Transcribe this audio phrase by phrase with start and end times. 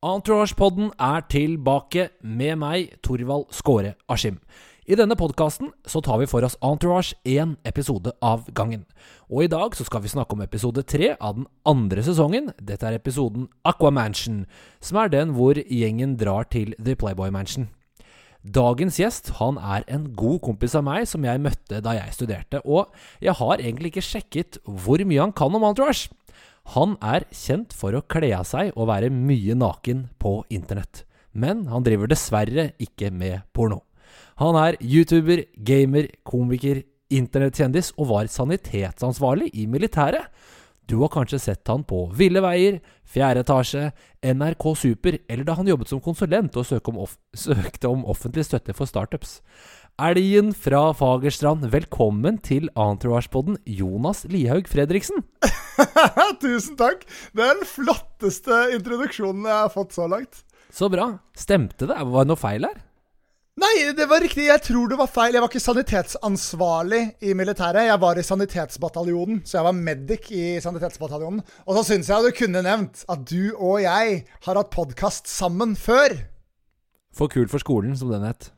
[0.00, 4.38] Entourage-podden er tilbake med meg, Torvald Skåre Askim.
[4.88, 8.86] I denne podkasten tar vi for oss Entourage én episode av gangen.
[9.28, 12.48] Og i dag så skal vi snakke om episode tre av den andre sesongen.
[12.56, 14.46] Dette er episoden Aquamansion,
[14.80, 17.68] som er den hvor gjengen drar til The Playboy Mansion.
[18.40, 22.64] Dagens gjest han er en god kompis av meg som jeg møtte da jeg studerte,
[22.64, 22.88] og
[23.20, 26.08] jeg har egentlig ikke sjekket hvor mye han kan om Entourage.
[26.76, 31.04] Han er kjent for å kle av seg og være mye naken på internett.
[31.32, 33.82] Men han driver dessverre ikke med porno.
[34.40, 40.30] Han er YouTuber, gamer, komiker, internettkjendis og var sanitetsansvarlig i militæret.
[40.90, 43.88] Du har kanskje sett han på Ville veier, Fjerde etasje,
[44.22, 49.38] NRK Super, eller da han jobbet som konsulent og søkte om, offentlig støtte for startups.
[50.00, 55.18] Elgen fra Fagerstrand, velkommen til Entourage-podden, Jonas Lihaug Fredriksen.
[56.40, 57.02] Tusen takk.
[57.36, 60.38] Det er den flotteste introduksjonen jeg har fått så langt.
[60.72, 61.10] Så bra.
[61.36, 61.98] Stemte det?
[62.00, 62.78] Var det noe feil her?
[63.60, 64.46] Nei, det var riktig.
[64.48, 65.36] Jeg tror det var feil.
[65.36, 67.90] Jeg var ikke sanitetsansvarlig i militæret.
[67.90, 71.42] Jeg var i sanitetsbataljonen, så jeg var medic i sanitetsbataljonen.
[71.66, 75.76] Og så syns jeg du kunne nevnt at du og jeg har hatt podkast sammen
[75.76, 76.16] før.
[77.12, 78.48] For kul for skolen, som den het.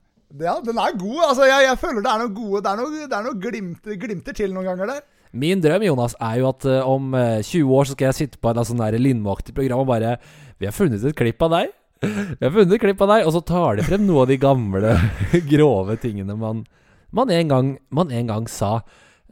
[0.40, 1.18] Ja, den er god.
[1.28, 3.98] Altså, jeg, jeg føler det er noe gode Det er noe, det er noe glimter,
[4.00, 5.02] glimter til noen ganger der.
[5.32, 8.40] Min drøm Jonas, er jo at uh, om uh, 20 år så skal jeg sitte
[8.40, 10.18] på et sånn Lindmo-aktig program og bare
[10.60, 11.72] Vi har funnet et klipp av deg.
[12.38, 14.38] Vi har funnet et klipp av deg, og så tar de frem noe av de
[14.40, 14.96] gamle,
[15.52, 16.64] grove tingene man,
[17.16, 18.78] man, en, gang, man en gang sa.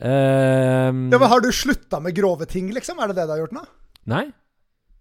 [0.00, 3.00] Uh, ja, men Har du slutta med grove ting, liksom?
[3.00, 3.64] Er det det du har gjort nå?
[4.08, 4.24] Nei.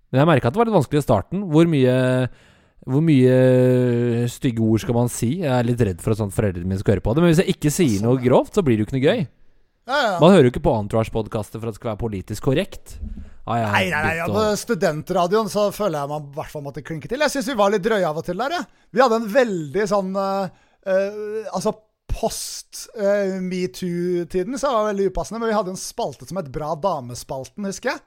[0.09, 1.47] Men jeg merka at det var litt vanskelig i starten.
[1.53, 1.95] Hvor mye
[2.87, 5.33] hvor mye stygge ord skal man si?
[5.43, 7.23] Jeg er litt redd for at sånn foreldrene mine skal høre på det.
[7.23, 9.25] Men hvis jeg ikke sier noe grovt, så blir det jo ikke noe gøy.
[9.89, 10.15] Ja, ja.
[10.21, 12.95] Man hører jo ikke på Entourage-podkaster for at det skal være politisk korrekt.
[13.49, 17.09] nei, nei, nei, ja, På studentradioen så føler jeg man i hvert fall måtte klinke
[17.09, 17.23] til.
[17.25, 18.63] Jeg syns vi var litt drøye av og til der, ja.
[18.93, 20.45] Vi hadde en veldig sånn uh,
[20.85, 21.73] uh, Altså
[22.09, 26.53] post uh, metoo-tiden så var det veldig upassende, men vi hadde en spalte som het
[26.53, 28.05] Bra damespalten, husker jeg.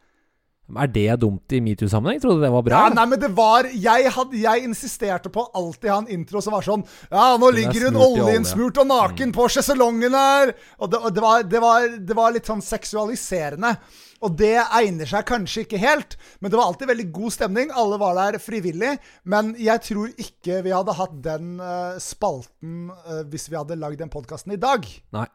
[0.73, 2.21] Er det dumt i metoo-sammenheng?
[2.23, 2.79] Trodde det var bra?
[2.85, 6.57] Ja, nei, men det var Jeg, had, jeg insisterte på alltid ha en intro som
[6.57, 9.35] var sånn Ja, nå ligger hun oljeinnsmurt og naken mm.
[9.37, 10.55] på sjeselongen her!
[10.79, 13.75] Og, det, og det, var, det, var, det, var, litt sånn seksualiserende.
[14.23, 17.73] Og det egner seg kanskje ikke helt, men det var alltid veldig god stemning.
[17.75, 18.95] Alle var der frivillig.
[19.29, 24.01] Men jeg tror ikke vi hadde hatt den uh, spalten uh, hvis vi hadde lagd
[24.03, 24.87] den podkasten i dag.
[25.17, 25.29] Nei.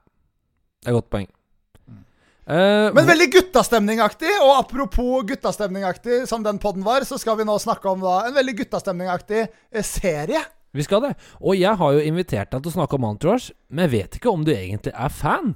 [0.77, 1.29] Det er et godt poeng.
[2.47, 4.31] Uh, Men veldig guttastemningaktig.
[4.39, 8.37] Og apropos guttastemningaktig, som den poden var, så skal vi nå snakke om da, en
[8.37, 10.45] veldig guttastemningaktig eh, serie.
[10.77, 11.13] Vi skal det.
[11.41, 14.31] Og jeg har jo invitert deg til å snakke om Entourage, men jeg vet ikke
[14.31, 15.55] om du egentlig er fan.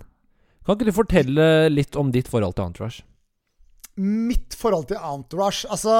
[0.65, 3.05] Kan ikke du fortelle litt om ditt forhold til Entourage?
[4.01, 5.93] Mitt forhold til Entourage Altså,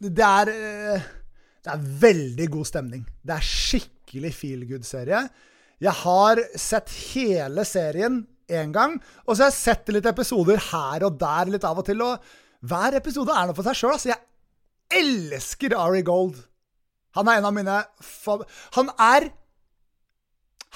[0.00, 1.08] det er eh,
[1.60, 3.02] Det er veldig god stemning.
[3.20, 5.24] Det er skikkelig feel good-serie.
[5.80, 8.98] Jeg har sett hele serien én gang.
[9.26, 12.02] Og så har jeg sett litt episoder her og der litt av og til.
[12.04, 13.94] Og hver episode er noe for seg sjøl.
[13.96, 16.38] Altså, jeg elsker Ari Gold.
[17.18, 17.76] Han er en av mine
[18.76, 19.30] Han er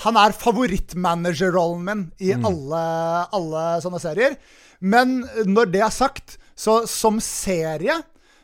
[0.03, 2.47] Han er favorittmanagerrollen min i mm.
[2.49, 2.81] alle,
[3.39, 4.35] alle sånne serier.
[4.83, 8.01] Men når det er sagt, så som serie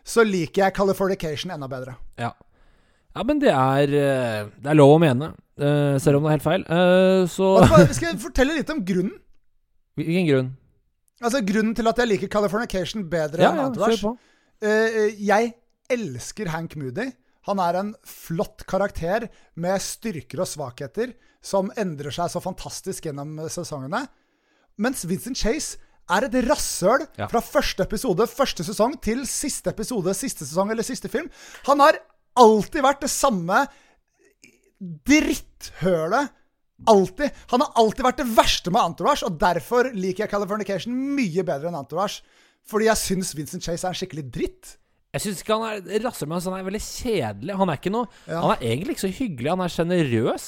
[0.06, 1.96] så liker jeg Californication enda bedre.
[2.18, 2.30] Ja.
[3.10, 6.36] Ja, men det er, eh, det er lov å mene, uh, selv om det er
[6.38, 6.66] helt feil.
[6.66, 7.52] Uh, så
[7.92, 9.16] Skal jeg fortelle litt om grunnen?
[10.00, 10.50] Hvilken grunn?
[11.20, 15.50] Altså Grunnen til at jeg liker Californication bedre ja, enn Entourage uh, Jeg
[15.92, 17.10] elsker Hank Moody.
[17.48, 19.28] Han er en flott karakter
[19.60, 21.12] med styrker og svakheter
[21.44, 24.04] som endrer seg så fantastisk gjennom sesongene.
[24.80, 27.28] Mens Vincent Chase er et rasshøl ja.
[27.30, 31.30] fra første episode, første sesong, til siste episode, siste sesong eller siste film.
[31.68, 32.00] Han har
[32.40, 33.64] alltid vært det samme
[34.80, 36.36] dritthølet.
[36.88, 37.36] Alltid.
[37.52, 41.68] Han har alltid vært det verste med Entourage, og derfor liker jeg Californication mye bedre
[41.68, 42.22] enn Entourage.
[42.68, 44.76] Fordi jeg syns Vincent Chase er en skikkelig dritt.
[45.10, 47.56] Jeg syns ikke han er rasser, men han er veldig kjedelig.
[47.58, 48.38] Han er ikke noe ja.
[48.38, 49.50] Han er egentlig ikke så hyggelig.
[49.50, 50.46] Han er sjenerøs,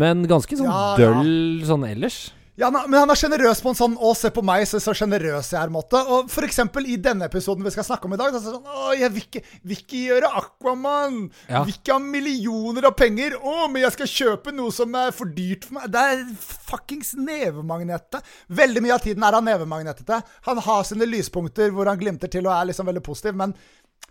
[0.00, 1.68] men ganske sånn ja, døll ja.
[1.70, 2.18] sånn ellers.
[2.60, 5.48] Ja, men han er sjenerøs på en sånn 'Å, se på meg, så, så sjenerøs
[5.54, 5.96] jeg er'-måte.
[6.12, 8.52] Og for eksempel i denne episoden vi skal snakke om i dag, så er det
[8.52, 11.16] sånn 'Å, jeg vil ikke, vil ikke gjøre Aquaman'.
[11.48, 11.62] Ja.
[11.64, 13.38] Vil ikke ha millioner av penger.
[13.40, 15.88] 'Å, men jeg skal kjøpe noe som er for dyrt for meg'.
[15.88, 16.26] Det er
[16.68, 18.28] fuckings nevemagnetet.
[18.52, 20.20] Veldig mye av tiden er han nevemagnetete.
[20.50, 23.56] Han har sine lyspunkter hvor han glimter til og er liksom veldig positiv, men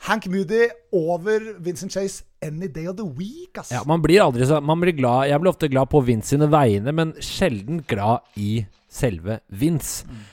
[0.08, 3.72] Hank Moody over Vincent Chase any day of the week, ass.
[3.72, 6.48] Ja, man blir aldri så Man blir glad Jeg blir ofte glad på Vince sine
[6.52, 10.08] vegne, men sjelden glad i selve Vince.
[10.08, 10.28] Mm.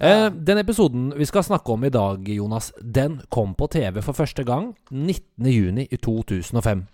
[0.00, 4.16] Eh, den episoden vi skal snakke om i dag, Jonas, den kom på TV for
[4.16, 6.86] første gang 19.6 i 2005.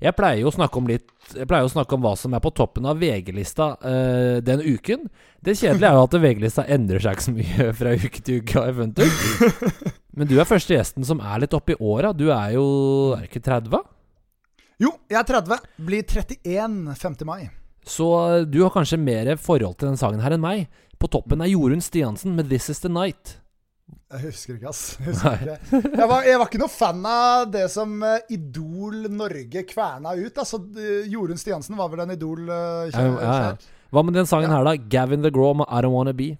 [0.00, 2.40] Jeg pleier jo å snakke om litt Jeg pleier å snakke om hva som er
[2.40, 5.08] på toppen av VG-lista uh, den uken.
[5.40, 8.56] Det kjedelige er jo at VG-lista endrer seg ikke så mye fra uke til uke.
[8.56, 9.90] har jeg funnet ut.
[10.20, 12.12] Men du er første gjesten som er litt oppi i åra.
[12.12, 12.66] Du er jo
[13.16, 13.80] Er ikke 30?
[14.80, 15.64] Jo, jeg er 30.
[15.80, 17.16] Blir 31 5.
[17.28, 17.48] mai.
[17.88, 20.66] Så eh, du har kanskje mer forhold til den sangen her enn meg.
[21.00, 23.38] På toppen er Jorunn Stiansen med 'This Is The Night'.
[24.10, 24.98] Jeg husker ikke, ass.
[24.98, 25.80] Jeg, husker ikke.
[25.96, 30.36] Jeg, var, jeg var ikke noe fan av det som eh, Idol Norge kverna ut.
[30.44, 30.60] Altså,
[31.08, 33.80] Jorunn Stiansen var vel en Idol uh, Ja, ja, ja.
[33.90, 34.76] Hva med den sangen her, da?
[34.76, 36.36] 'Gavin The Grom med 'I Don't Wanna Be'?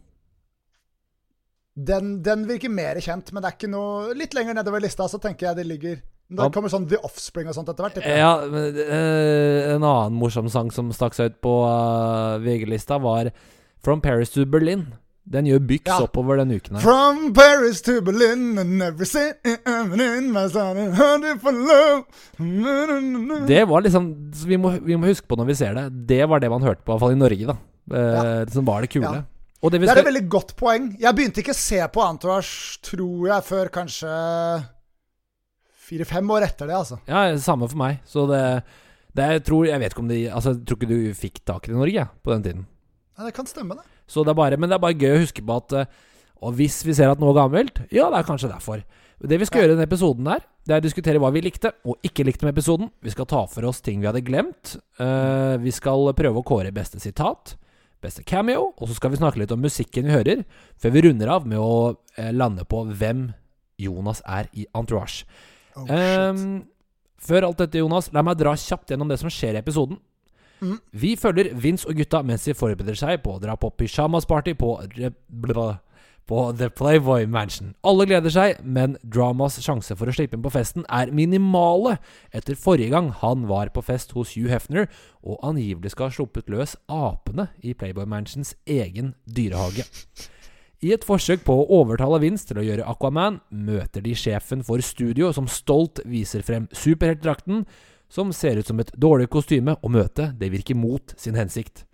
[1.86, 5.20] Den, den virker mer kjent, men det er ikke noe Litt lenger nedover lista så
[5.22, 6.00] tenker jeg det ligger
[6.30, 8.00] Da kommer sånn The Offspring og sånt etter hvert.
[8.06, 13.32] Ja, men, uh, en annen morsom sang som stakk seg ut på uh, VG-lista, var
[13.80, 14.92] 'From Paris to Berlin'.
[15.30, 15.98] Den gjør byks Ja.
[16.06, 16.82] oppover denne uken her.
[16.82, 20.48] From Paris to Berlin and every city in my
[21.38, 22.04] for love.
[23.46, 26.06] Det var liksom vi må, vi må huske på når vi ser det.
[26.08, 27.56] Det var det man hørte på, i hvert fall i Norge, da.
[27.90, 29.06] Eh, Som var det kule.
[29.06, 29.22] Ja.
[29.60, 30.86] Det Det er et veldig godt poeng.
[31.00, 34.12] Jeg begynte ikke å se på Entourage, tror jeg, før kanskje
[35.90, 37.00] fire-fem år etter det, altså.
[37.10, 37.98] Ja, samme for meg.
[38.08, 38.40] Så det,
[39.16, 41.66] det jeg tror Jeg vet ikke om de Altså, jeg tror ikke du fikk tak
[41.66, 42.66] i det i Norge, på den tiden.
[43.18, 43.84] Ja, det kan stemme, det.
[44.10, 45.90] Så det er bare, men det er bare gøy å huske på at eh,
[46.40, 48.80] Og hvis vi ser at noe er gammelt, ja, det er kanskje derfor.
[49.20, 49.66] Det vi skal Ja.
[49.66, 52.46] gjøre i denne episoden her, det er å diskutere hva vi likte og ikke likte
[52.46, 52.88] med episoden.
[53.04, 54.78] Vi skal ta for oss ting vi hadde glemt.
[54.96, 57.52] Uh, vi skal prøve å kåre beste sitat,
[58.02, 60.44] beste cameo, og så skal vi snakke litt om musikken vi hører,
[60.80, 63.28] før vi runder av med å eh, lande på hvem
[63.80, 65.26] Jonas er i Entourage.
[65.76, 65.86] Oh.
[65.92, 66.62] Ehm,
[67.20, 70.00] før alt dette, Jonas, la meg dra kjapt gjennom det som skjer i episoden.
[70.60, 70.76] Mm.
[70.92, 74.74] Vi følger Vince og gutta mens de forbereder seg på å dra på pyjamasparty på,
[76.30, 77.72] på The Playboy Mansion.
[77.82, 81.96] Alle gleder seg, men Dramas sjanse for å slippe inn på festen er minimale
[82.30, 84.86] etter forrige gang han var på fest hos Hugh Hefner
[85.26, 89.88] og angivelig skal ha sluppet løs apene i Playboy Mansions egen dyrehage.
[90.80, 94.80] I et forsøk på å overtale Vince til å gjøre Aquaman, møter de sjefen for
[94.86, 97.66] studio, som stolt viser frem superheltdrakten,
[98.08, 101.84] som ser ut som et dårlig kostyme, og møtet det virker mot sin hensikt.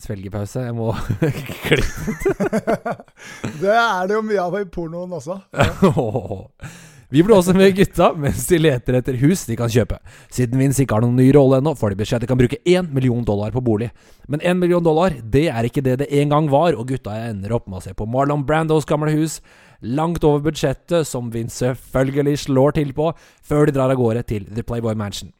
[0.00, 0.66] Svelgepause.
[0.66, 0.92] Jeg må
[1.66, 2.36] klippe
[3.62, 5.40] Det er det jo mye av i pornoen også.
[7.10, 9.96] Vi blir også med gutta mens de leter etter hus de kan kjøpe.
[10.30, 12.60] Siden Vince ikke har noen ny rolle ennå, får de beskjed at de kan bruke
[12.62, 13.88] én million dollar på bolig.
[14.30, 17.56] Men én million dollar, det er ikke det det en gang var, og gutta ender
[17.56, 19.40] opp med å se på Marlon Brandos gamle hus,
[19.82, 23.10] langt over budsjettet, som Vince selvfølgelig slår til på,
[23.42, 25.34] før de drar av gårde til The Playboy Mansion.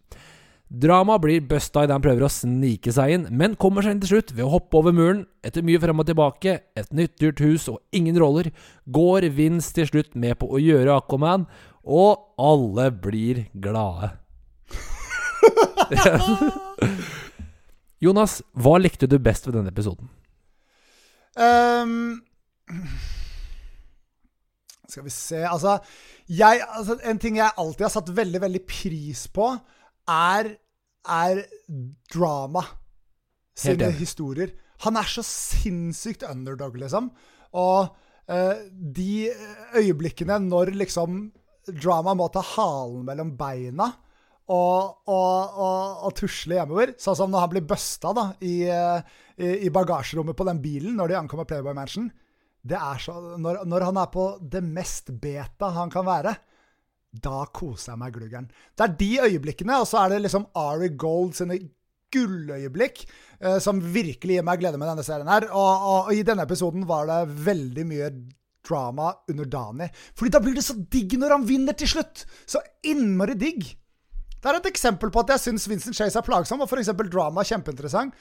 [0.70, 4.12] Drama blir busta idet han prøver å snike seg inn, men kommer seg inn til
[4.12, 5.24] slutt ved å hoppe over muren.
[5.42, 8.52] Etter mye frem og tilbake, et nytt dyrt hus og ingen roller,
[8.86, 11.48] går Vince til slutt med på å gjøre Aquaman,
[11.82, 14.12] og alle blir glade.
[18.04, 20.06] Jonas, hva likte du best ved denne episoden?
[21.34, 22.22] Um,
[24.90, 25.76] skal vi se Altså,
[26.26, 29.52] jeg, altså En ting jeg alltid har satt veldig, veldig pris på,
[30.10, 30.52] er,
[31.06, 31.42] er
[32.12, 32.64] drama.
[33.60, 34.54] Sine historier.
[34.86, 37.10] Han er så sinnssykt underdog, liksom.
[37.60, 37.90] Og
[38.30, 39.28] eh, de
[39.76, 41.26] øyeblikkene når liksom
[41.68, 43.90] drama må ta halen mellom beina
[44.50, 46.94] og, og, og, og tusle hjemover.
[46.98, 50.96] Sånn som når han blir busta da, i, eh, i, i bagasjerommet på den bilen
[50.98, 52.08] når de ankommer Playboy Mansion.
[52.60, 56.34] Det er så, når, når han er på det mest beta han kan være,
[57.10, 58.48] da koser jeg meg gluggeren.
[58.78, 61.58] Det er de øyeblikkene, og så er det liksom Ari Gold sine
[62.10, 65.48] gulløyeblikk eh, som virkelig gir meg glede med denne serien her.
[65.50, 68.10] Og, og, og i denne episoden var det veldig mye
[68.66, 69.88] drama under Dani.
[70.18, 72.24] Fordi da blir det så digg når han vinner til slutt!
[72.46, 73.64] Så innmari digg.
[74.40, 76.92] Det er et eksempel på at jeg syns Vincent Chase er plagsom, og f.eks.
[77.12, 78.14] drama er kjempeinteressant.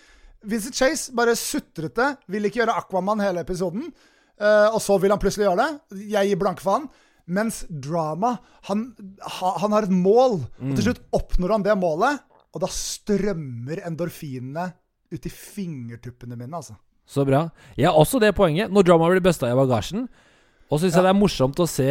[0.50, 3.91] Vincent Chase bare sutrete, vil ikke gjøre Aquaman hele episoden.
[4.39, 6.01] eh, og så vil han plutselig gjøre det.
[6.12, 6.89] Jeg gir blanke han.
[7.29, 8.36] Mens drama,
[8.69, 8.88] han,
[9.38, 10.39] ha, han har et mål.
[10.65, 14.71] Og til slutt oppnår han det målet, og da strømmer endorfinene
[15.13, 16.77] ut i fingertuppene mine, altså.
[17.09, 17.48] Så bra.
[17.77, 18.69] Jeg har også det poenget.
[18.74, 20.07] Når drama blir busta i bagasjen,
[20.69, 21.89] og så syns jeg det er morsomt å se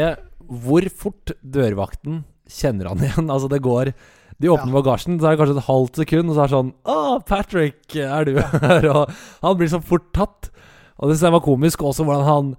[0.48, 3.26] hvor fort dørvakten kjenner han igjen.
[3.34, 3.90] Altså, det går
[4.38, 6.72] De åpner bagasjen, så er det kanskje et halvt sekund, og så er det sånn
[6.86, 8.86] Å, Patrick, er du her?
[8.94, 10.52] Og han blir så fort tatt.
[10.98, 12.52] Og det synes jeg var komisk også, hvordan han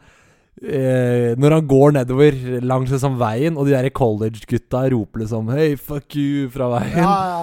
[0.63, 5.75] eh, Når han går nedover langs liksom veien, og de der college-gutta roper liksom Hey,
[5.79, 6.97] fuck you fra veien.
[6.99, 7.41] Ja, ja.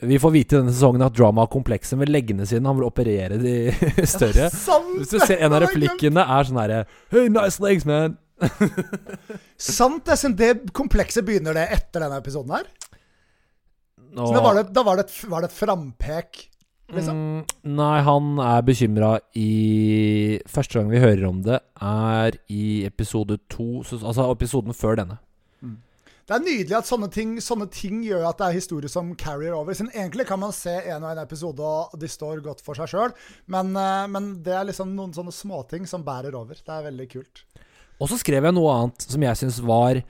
[0.00, 2.64] Vi får vite i denne sesongen at Drama har Vil med leggene sine.
[2.64, 3.56] Han vil operere de
[4.08, 4.46] større.
[4.48, 4.94] Sant!
[4.96, 6.78] Hvis du ser En av replikkene er sånn herre
[7.12, 8.16] Hey, nice legs, man!
[9.60, 10.16] Sant, det.
[10.16, 12.70] siden Det komplekset begynner det etter denne episoden her.
[14.10, 16.40] Nå, Så da var det, da var det, var det et frampek,
[16.92, 17.16] liksom.
[17.16, 19.50] mm, Nei, han er bekymra i
[20.50, 23.82] Første gang vi hører om det, er i episode to.
[23.98, 25.20] Altså episoden før denne.
[26.30, 29.50] Det er nydelig at sånne ting, sånne ting gjør at det er historie som carrier
[29.56, 29.74] over.
[29.74, 31.58] Siden egentlig kan man se en og en episode,
[31.90, 33.14] og de står godt for seg sjøl.
[33.50, 36.54] Men, eh, men det er liksom noen sånne småting som bærer over.
[36.54, 37.42] Det er veldig kult.
[37.98, 40.04] Og så skrev jeg noe annet som jeg syns var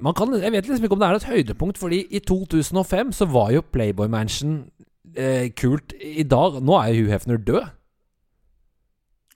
[0.00, 3.28] man kan, Jeg vet liksom ikke om det er et høydepunkt, fordi i 2005 så
[3.28, 4.70] var jo Playboy Mansion
[5.16, 5.94] eh, kult.
[5.96, 7.68] I dag Nå er jo Hugh Hefner død.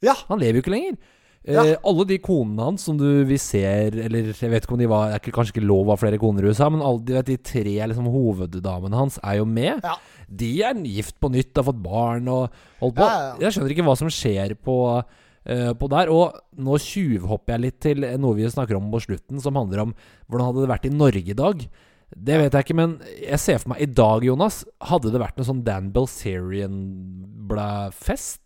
[0.04, 0.14] Ja.
[0.28, 0.97] Han lever jo ikke lenger.
[1.45, 1.76] Eh, Ja.
[1.85, 5.11] Alle de konene hans som du vi ser Eller jeg vet ikke om de var
[5.11, 7.37] Det er kanskje ikke lov å ha flere koner i USA, men alle vet, de
[7.37, 9.85] tre liksom, hoveddamene hans er jo med.
[9.85, 9.99] Ja.
[10.25, 12.49] De er gift på nytt, har fått barn og
[12.81, 13.04] holdt på.
[13.04, 13.37] Ja.
[13.43, 16.09] Jeg skjønner ikke hva som skjer på, uh, på der.
[16.09, 19.93] Og nå tjuvhopper jeg litt til noe vi snakker om på slutten, som handler om
[20.31, 21.66] hvordan hadde det vært i Norge i dag.
[22.14, 25.37] Det vet jeg ikke, men jeg ser for meg i dag, Jonas, hadde det vært
[25.38, 28.44] noe sånn Dan Belserian-fest?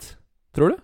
[0.57, 0.77] Tror du?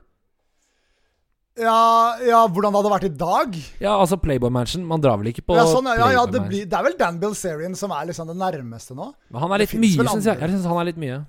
[1.54, 3.54] Ja, ja, hvordan det hadde vært i dag?
[3.78, 4.82] Ja, altså Playboy Mansion.
[4.90, 7.20] Man drar vel ikke på Ja, sånn, ja, ja, det, blir, det er vel Dan
[7.22, 9.06] Bilzerian som er liksom det nærmeste nå.
[9.30, 10.34] Men han er litt mye, syns jeg.
[10.42, 11.22] Jeg synes han er litt mye.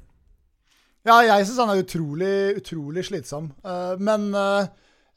[1.06, 3.54] Ja, jeg syns han er utrolig, utrolig slitsom.
[3.62, 4.66] Uh, men, uh,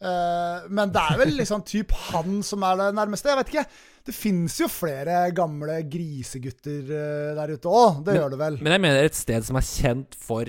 [0.05, 3.33] uh, men det er vel liksom typ han som er det nærmeste.
[3.33, 3.65] Jeg vet ikke.
[4.09, 7.99] Det fins jo flere gamle grisegutter eh, der ute òg.
[8.07, 8.57] Det gjør det vel.
[8.65, 10.49] Men jeg mener et sted som er kjent for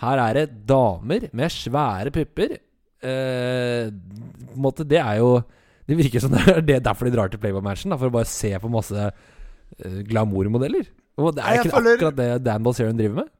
[0.00, 2.56] Her er det damer med svære pupper.
[3.04, 5.42] Eh, på en måte, det er jo
[5.86, 6.32] Det virker som
[6.66, 7.92] det er derfor de drar til Playboy-matchen.
[8.00, 10.88] For å bare se på masse eh, glamourmodeller.
[11.20, 13.30] Og det er ikke føler- akkurat det Dan Balzerian driver med.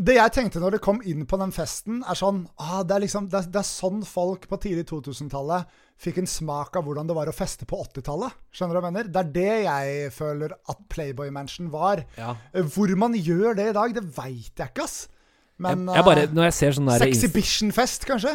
[0.00, 3.02] Det jeg tenkte når det kom inn på den festen, er sånn ah, det, er
[3.04, 5.68] liksom, det, er, det er sånn folk på tidlig 2000-tallet
[6.00, 8.38] fikk en smak av hvordan det var å feste på 80-tallet.
[8.56, 9.10] Skjønner du hva jeg mener?
[9.12, 12.00] Det er det jeg føler at Playboy Mansion var.
[12.16, 12.32] Ja.
[12.54, 15.02] Eh, Hvor man gjør det i dag, det veit jeg ikke, ass.
[15.60, 18.32] Men jeg, jeg bare, eh, når jeg ser sånn der Sexhibition-fest, kanskje?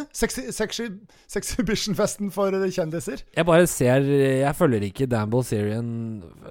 [1.34, 3.24] Sexhibition-festen for kjendiser?
[3.34, 5.90] Jeg bare ser Jeg følger ikke Dan Serien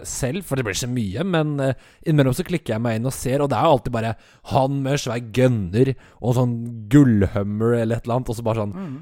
[0.03, 1.23] selv, for det blir så mye.
[1.23, 1.73] Men uh,
[2.05, 4.15] innimellom så klikker jeg meg inn og ser, og det er jo alltid bare
[4.51, 6.55] han med svær gunner og sånn
[6.91, 8.95] gullhummer eller et eller annet, og så bare sånn Mm.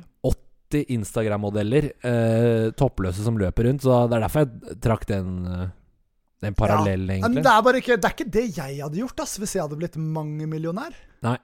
[0.73, 3.81] 80 Instagram-modeller, eh, toppløse, som løper rundt.
[3.85, 5.67] Så det er derfor jeg trakk den, eh,
[6.41, 7.43] den parallellen, Men egentlig.
[7.43, 9.77] det er bare ikke det, er ikke det jeg hadde gjort, ass, hvis jeg hadde
[9.79, 10.93] blitt mangemillionær.
[11.23, 11.37] Nei.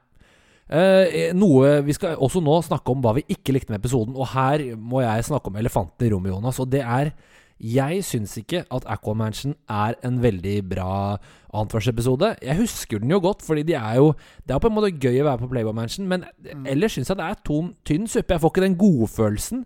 [0.70, 4.16] Eh, noe Vi skal også nå snakke om hva vi ikke likte med episoden.
[4.16, 6.60] Og her må jeg snakke om elefanten i rommet, Jonas.
[6.62, 7.12] Og det er
[7.60, 11.18] Jeg syns ikke at Aquamansion er en veldig bra
[11.52, 12.38] annenførsepisode.
[12.42, 14.14] Jeg husker den jo godt, fordi de er jo
[14.48, 16.24] Det er på en måte gøy å være på Playboy Mansion, men
[16.66, 18.34] ellers syns jeg det er ton, tynn suppe.
[18.34, 19.66] Jeg får ikke den godfølelsen.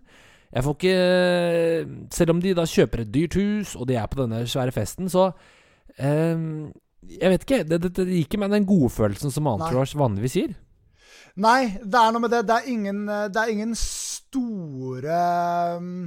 [0.54, 4.22] Jeg får ikke Selv om de da kjøper et dyrt hus, og de er på
[4.22, 5.30] denne svære festen, så
[5.98, 6.38] eh,
[7.20, 7.62] Jeg vet ikke.
[7.68, 10.54] Det, det, det gir ikke meg den godfølelsen som Entourage vanligvis gir.
[11.42, 12.44] Nei, det er noe med det.
[12.46, 15.20] Det er ingen, det er ingen store
[15.82, 16.04] mm,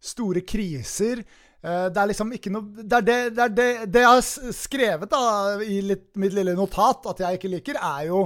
[0.00, 1.20] Store kriser.
[1.60, 4.54] Eh, Det er liksom ikke noe Det er det, det, er det, det jeg har
[4.56, 5.20] skrevet da
[5.60, 8.22] i litt, mitt lille notat at jeg ikke liker, er jo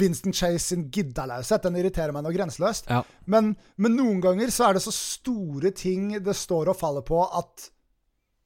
[0.00, 1.62] Winston Chase sin giddalaushet.
[1.66, 2.90] Den irriterer meg noe grenseløst.
[2.90, 3.00] Ja.
[3.30, 7.22] Men, men noen ganger så er det så store ting det står og faller på
[7.26, 7.70] at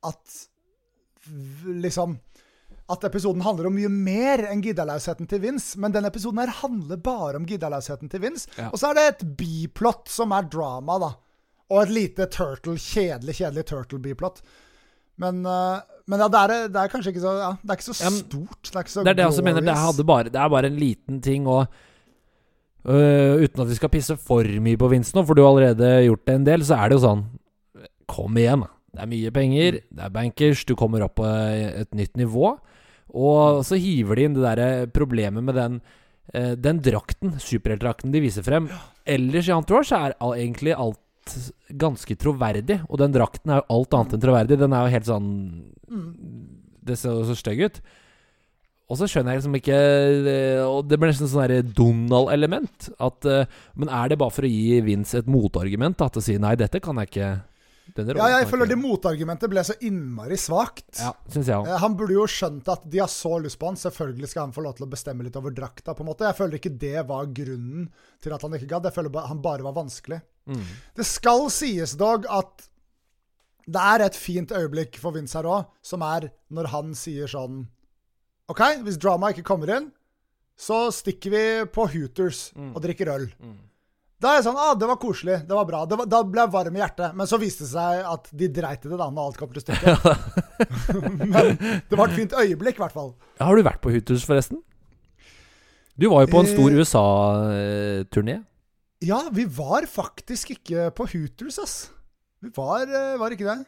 [0.04, 0.40] At
[1.64, 2.18] liksom
[2.92, 5.78] at episoden handler om mye mer enn giddalausheten til Vince.
[5.80, 8.50] Men denne episoden her handler bare om giddalausheten til Vince.
[8.58, 8.68] Ja.
[8.72, 11.14] Og så er det et biplott som er drama, da.
[11.72, 14.42] Og et lite turtle, kjedelig, kjedelig turtle-biplott.
[15.22, 17.86] Men, eh, men ja, det er, det er kanskje ikke så Ja, det er ikke
[17.86, 18.68] så stort.
[18.68, 19.64] Det er ikke så Det er det jeg også mener.
[19.64, 21.66] Det, bare, det er bare en liten ting, og
[22.84, 26.04] øh, uten at vi skal pisse for mye på Vince nå, for du har allerede
[26.04, 27.24] gjort det en del, så er det jo sånn
[28.10, 28.68] Kom igjen, da.
[28.94, 32.52] Det er mye penger, det er bankers, du kommer opp på et nytt nivå.
[33.14, 35.80] Og så hiver de inn det derre problemet med den
[36.34, 38.68] eh, Den drakten, superheltdrakten de viser frem.
[39.06, 41.00] Ellers i Entourage er all, egentlig alt
[41.80, 44.58] ganske troverdig, og den drakten er jo alt annet enn troverdig.
[44.60, 45.28] Den er jo helt sånn
[46.84, 47.78] Det ser jo så stygg ut.
[48.92, 49.76] Og så skjønner jeg liksom ikke
[50.28, 52.90] eh, Og det blir nesten sånn Donald-element.
[53.00, 53.46] Eh,
[53.80, 56.52] Men er det bare for å gi Vince et motargument da, til å si nei,
[56.60, 57.30] dette kan jeg ikke
[58.16, 60.86] Ja, jeg føler det motargumentet ble så innmari svakt.
[60.98, 61.68] Ja, synes jeg òg.
[61.68, 63.76] Eh, Han burde jo skjønt at de har så lyst på han.
[63.76, 65.94] Selvfølgelig skal han få lov til å bestemme litt over drakta.
[65.94, 66.24] på en måte.
[66.24, 67.90] Jeg føler ikke det var grunnen
[68.24, 68.84] til at han ikke gadd.
[68.88, 70.22] Jeg føler han bare var vanskelig.
[70.46, 70.62] Mm.
[70.96, 72.68] Det skal sies dog at
[73.66, 77.66] det er et fint øyeblikk for Vince her òg, som er når han sier sånn
[78.52, 79.86] OK, hvis drama ikke kommer inn,
[80.56, 83.30] så stikker vi på Hooters og drikker øl.
[84.24, 85.82] Da er jeg sånn ah, det var koselig, det var bra.
[85.84, 87.16] Det var, da ble jeg varm i hjertet.
[87.18, 89.64] Men så viste det seg at de dreit i det da når alt kom til
[89.66, 90.06] stykket.
[91.34, 93.12] Men det var et fint øyeblikk, i hvert fall.
[93.42, 94.62] Har du vært på Hooters, forresten?
[96.00, 96.80] Du var jo på en stor Eh.
[96.80, 98.38] USA-turné.
[99.04, 101.76] Ja, vi var faktisk ikke på Hooters, ass.
[102.40, 103.60] Vi var, eh, var ikke det.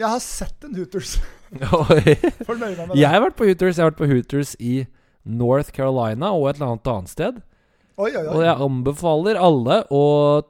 [0.00, 1.18] Jeg har sett en Hooters.
[1.52, 3.04] jeg Fornøyd med det.
[3.04, 4.86] har vært på Hooters Jeg har vært på Hooters i
[5.28, 7.42] North Carolina og et eller annet annet sted.
[8.02, 10.04] Oi, oi, Og jeg anbefaler alle å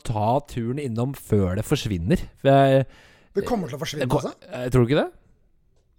[0.06, 2.22] ta turen innom før det forsvinner.
[2.40, 2.86] For jeg,
[3.36, 4.32] Det kommer til å forsvinne, altså?
[4.72, 5.10] tror du ikke det?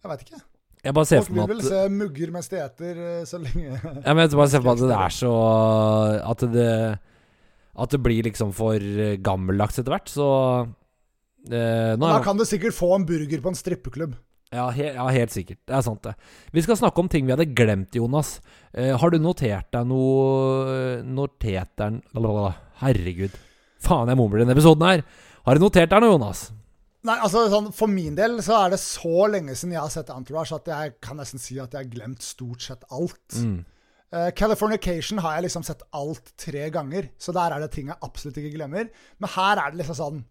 [0.04, 0.42] Jeg veit ikke.
[0.84, 3.40] Jeg bare ser Folk for vil vel at se mugger mens de eter, eh, så
[3.40, 5.32] lenge Ja, men jeg bare ser for meg at det er så
[6.28, 6.72] At det
[7.86, 8.90] At det blir liksom for
[9.24, 10.28] gammeldags etter hvert, så
[11.48, 14.18] eh, nå Da kan du sikkert få en burger på en strippeklubb.
[14.54, 15.60] Ja, he, ja, helt sikkert.
[15.68, 16.14] Det er sant, det.
[16.54, 18.38] Vi skal snakke om ting vi hadde glemt, Jonas.
[18.72, 22.02] Eh, har du notert deg noe Notert deg
[22.84, 23.38] Herregud.
[23.84, 25.04] Faen, jeg mumler denne episoden her.
[25.44, 26.48] Har du notert deg noe, Jonas?
[27.04, 30.12] Nei, altså sånn, For min del så er det så lenge siden jeg har sett
[30.14, 33.24] Entourage at jeg kan nesten si at jeg har glemt stort sett alt.
[33.36, 33.64] Mm.
[34.14, 38.00] Uh, Californication har jeg liksom sett alt tre ganger, så der er det ting jeg
[38.06, 38.92] absolutt ikke glemmer.
[39.20, 40.24] Men her er det liksom sånn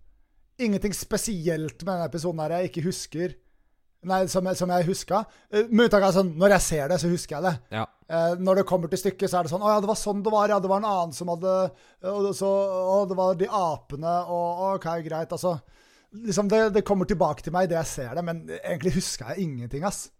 [0.62, 3.32] Ingenting spesielt med denne episoden her jeg ikke husker.
[4.04, 5.20] Nei, som, jeg- som jeg huska.
[5.54, 7.52] Uh, med unntak av sånn Når jeg ser det, så husker jeg det.
[7.78, 7.84] Ja.
[8.12, 10.22] Eh, når det kommer til stykket, så er det sånn Å ja, det var sånn
[10.26, 10.48] det var.
[10.50, 11.52] Ja, det var en annen som hadde
[12.10, 15.32] Og så, å, det var de apene, og OK, greit.
[15.32, 15.54] Altså
[16.12, 19.46] Liksom, det, det kommer tilbake til meg idet jeg ser det, men egentlig husker jeg
[19.46, 20.10] ingenting, ass.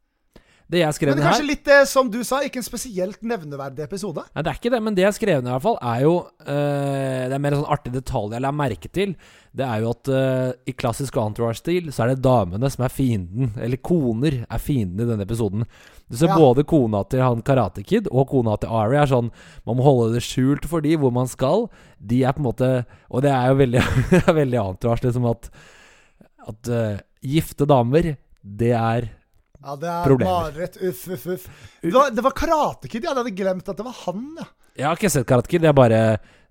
[0.71, 2.61] Det jeg skrev Men det er er her kanskje litt det som du sa, ikke
[2.63, 4.23] en spesielt nevneverdig episode.
[4.35, 6.15] Nei, det er ikke det, men det jeg skrev ned i hvert fall, er jo
[6.47, 9.15] eh, Det er mer en sånn artig detalj jeg la merke til.
[9.53, 13.53] Det er jo at eh, i klassisk entourage-stil så er det damene som er fienden.
[13.61, 15.67] Eller koner er fienden i denne episoden.
[16.09, 16.37] Du ser Ja.
[16.37, 19.31] både kona til han Karate Kid og kona til Ari er sånn
[19.65, 21.69] Man må holde det skjult for de hvor man skal.
[22.01, 22.69] De er på en måte
[23.11, 23.85] Og det er jo veldig,
[24.41, 25.49] veldig entourage, liksom at
[26.49, 29.11] At eh, gifte damer, det er
[29.63, 30.79] Ja, det er mareritt.
[30.83, 31.49] Uff, uff, uff.
[31.83, 33.13] Det var, det var Karate Kid, ja.
[33.13, 34.47] Jeg hadde glemt at det var han, ja.
[34.79, 36.01] Jeg har ikke sett Karate Kid, jeg bare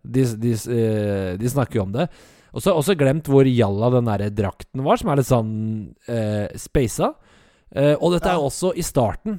[0.02, 2.08] De, de, eh, de snakker jo om det.
[2.52, 5.30] Og så har jeg også glemt hvor jalla den der drakten var, som er litt
[5.30, 5.52] sånn
[6.10, 7.14] eh, speisa.
[7.72, 9.38] Eh, og dette er også i starten.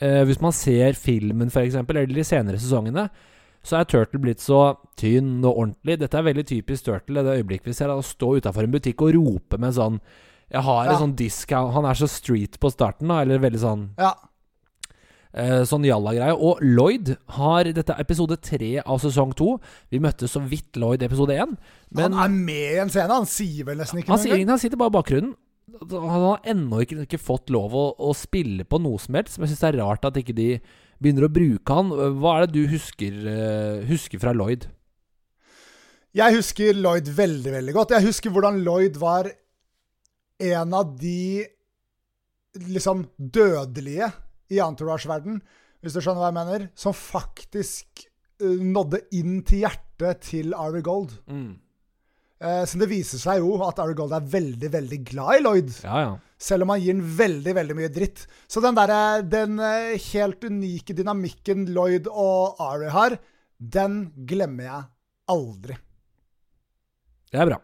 [0.00, 3.08] Eh, hvis man ser filmen, f.eks., eller de senere sesongene,
[3.66, 4.62] så er Turtle blitt så
[4.98, 5.98] tynn og ordentlig.
[6.00, 7.92] Dette er veldig typisk Turtle, det øyeblikket vi ser.
[7.92, 10.00] Å stå utafor en butikk og rope med en sånn
[10.48, 13.86] Jeg har en sånn discount Han er så street på starten, da, eller veldig sånn
[14.00, 14.14] Ja.
[15.28, 16.32] Uh, sånn jalla-greie.
[16.32, 19.58] Og Lloyd har Dette er episode tre av sesong to.
[19.92, 21.52] Vi møtte så vidt Lloyd i episode én.
[22.00, 23.12] Han er med i en scene.
[23.12, 24.24] Han sier vel nesten ikke han, noe.
[24.24, 25.36] sier, han sitter bare i bakgrunnen.
[25.92, 29.36] Han har ennå ikke, ikke fått lov å, å spille på noe som helst.
[29.36, 30.48] Men jeg syns det er rart at ikke de
[30.98, 31.92] begynner å bruke han.
[32.18, 34.64] Hva er det du husker, uh, husker fra Lloyd?
[36.16, 37.94] Jeg husker Lloyd veldig, veldig godt.
[37.94, 39.28] Jeg husker hvordan Lloyd var
[40.38, 41.46] en av de
[42.68, 44.10] liksom dødelige
[44.54, 45.40] i entourage-verden,
[45.82, 48.04] hvis du skjønner hva jeg mener, som faktisk
[48.42, 51.14] uh, nådde inn til hjertet til Ari Gold.
[52.38, 55.72] Eh, så det viser seg jo at Ari Gold er veldig, veldig glad i Lloyd.
[55.82, 56.12] Ja, ja.
[56.38, 58.22] Selv om han gir den veldig, veldig mye dritt.
[58.46, 63.18] Så den der, den eh, helt unike dynamikken Lloyd og Ari har,
[63.58, 64.86] den glemmer jeg
[65.34, 65.78] aldri.
[67.28, 67.58] Det er bra.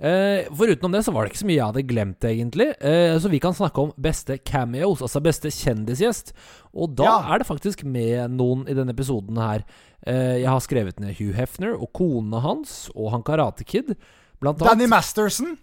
[0.00, 2.68] Eh, Foruten det så var det ikke så mye jeg hadde glemt, egentlig.
[2.80, 6.32] Eh, så vi kan snakke om beste cameos, altså beste kjendisgjest.
[6.74, 7.34] Og da Ja.
[7.34, 9.64] er det faktisk med noen i denne episoden her.
[10.06, 13.96] Eh, jeg har skrevet ned Hugh Hefner og kona hans og han Karate Kid.
[14.40, 14.90] Blant Danny annet.
[14.90, 15.58] Masterson.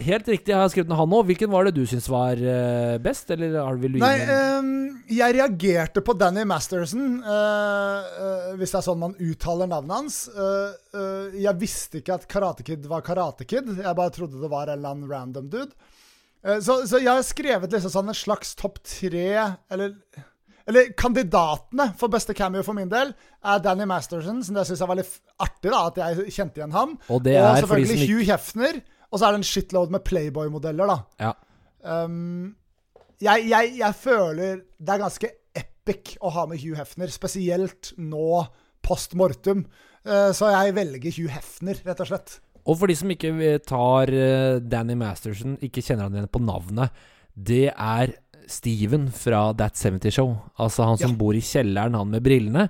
[0.00, 1.26] Helt riktig, jeg har skrevet den han òg.
[1.28, 4.14] Hvilken var det du syns var eh, best, eller har- du Nei,
[4.56, 9.92] um, jeg reagerte på Danny Masterson, uh, uh, hvis det er sånn man uttaler navnet
[9.98, 10.16] hans.
[10.32, 13.68] Uh, jeg visste ikke at Karate Kid var Karate Kid.
[13.68, 15.72] Jeg bare trodde det var en eller annen random dude.
[16.42, 19.28] Så, så jeg har skrevet liksom sånn en slags topp tre,
[19.70, 19.92] eller
[20.66, 24.90] eller kandidatene for beste cameo for min del er Danny Masterson, som jeg syns er
[24.90, 25.04] veldig
[25.42, 26.96] artig, da, at jeg kjente igjen ham.
[27.10, 28.82] Og det er Og selvfølgelig Hugh Hefner.
[29.12, 30.98] Og så er det en shitload med Playboy-modeller, da.
[31.20, 31.32] Ja.
[32.04, 32.54] Um,
[33.22, 38.46] jeg, jeg, jeg føler det er ganske epic å ha med Hugh Hefner, spesielt nå
[38.82, 39.66] post mortem.
[40.06, 42.38] Uh, så jeg velger Hugh Hefner, rett og slett.
[42.62, 46.92] Og for de som ikke tar eh, Danny Masterson, ikke kjenner han igjen på navnet,
[47.34, 48.12] det er
[48.46, 50.36] Steven fra That 70 Show.
[50.62, 51.18] Altså han som Ja.
[51.18, 52.68] bor i kjelleren, han med brillene.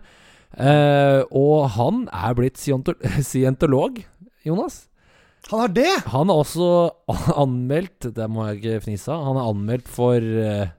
[0.52, 2.57] Uh, og han er blitt
[3.31, 4.00] scientolog,
[4.48, 4.87] Jonas.
[5.50, 5.90] Han har det!
[6.12, 6.66] Han er også
[7.42, 9.24] anmeldt Det må jeg ikke fnise av.
[9.26, 10.70] Han er anmeldt for uh,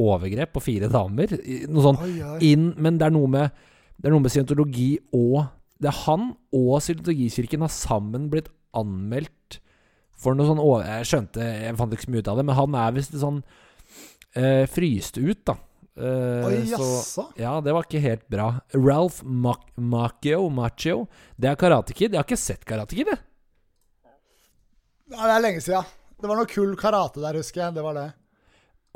[0.00, 1.34] overgrep på fire damer.
[1.68, 2.38] Noe sånn Oi, oi.
[2.48, 3.52] inn Men det er noe med
[3.96, 5.44] Det er noe med scientologi og
[5.80, 9.60] Det er han og Scientologikirken har sammen blitt anmeldt
[10.16, 12.56] for noe sånn over- Jeg skjønte Jeg fant ikke så mye ut av det, men
[12.56, 15.54] han er visst sånn uh, fryst ut, da.
[15.96, 18.46] Uh, Oi, så ja, det var ikke helt bra.
[18.76, 21.06] Ralph Mac Macchio, Macchio,
[21.40, 22.12] det er Karate Kid.
[22.12, 23.20] Jeg har ikke sett Karate Kid, jeg.
[25.12, 25.90] Ja, det er lenge siden.
[26.16, 27.76] Det var noe kul karate der, husker jeg.
[27.76, 28.06] Det var det.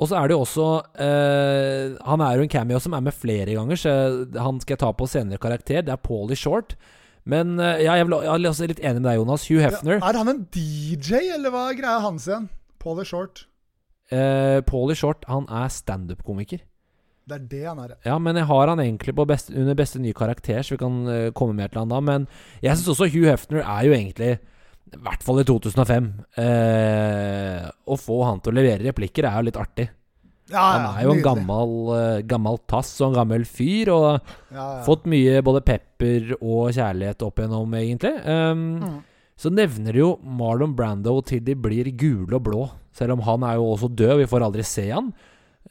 [0.01, 3.13] Og så er det jo også eh, Han er jo en cameo som er med
[3.13, 3.91] flere ganger, så
[4.33, 5.85] han skal jeg ta på senere karakter.
[5.85, 6.75] Det er Paulie Short.
[7.23, 9.45] Men eh, ja, jeg, vil, jeg er også litt enig med deg, Jonas.
[9.51, 9.99] Hugh Hefner.
[9.99, 12.49] Ja, er han en DJ, eller hva er greia hans igjen?
[12.81, 13.45] Paulie Short.
[14.11, 16.65] Eh, Paulie Short han er standup-komiker.
[17.29, 17.93] Det er det han er.
[18.03, 20.95] Ja, men jeg har han egentlig på beste, under beste nye karakter, så vi kan
[21.05, 22.01] uh, komme med et eller annet da.
[22.09, 22.25] Men
[22.65, 24.31] jeg syns også Hugh Hefner er jo egentlig,
[24.91, 26.07] i hvert fall i 2005
[26.41, 29.87] eh, Å få han til å levere replikker er jo litt artig.
[30.51, 34.07] Ja, Han er jo en gammel, eh, gammel tass og en gammel fyr, og
[34.51, 34.65] ja, ja.
[34.83, 38.17] fått mye både pepper og kjærlighet opp igjennom, egentlig.
[38.27, 38.99] Um, Mm.
[39.41, 43.55] Så nevner jo Marlon Brando til de blir gule og blå, selv om han er
[43.57, 45.07] jo også død, vi får aldri se han.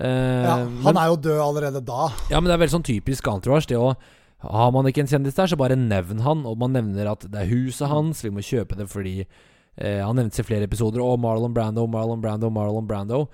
[0.01, 2.09] Uh, ja, men- han er jo død allerede da.
[2.33, 3.69] ja, men det er veldig sånn typisk entourage.
[3.71, 3.93] Det å
[4.41, 6.47] Har man ikke en kjendis der, så bare nevn han.
[6.49, 10.17] Og man nevner at det er huset hans, vi må kjøpe det fordi eh, Han
[10.17, 11.03] nevnes i flere episoder.
[11.05, 13.27] Og Marlon Brando, Marlon Brando, Marlon Brando.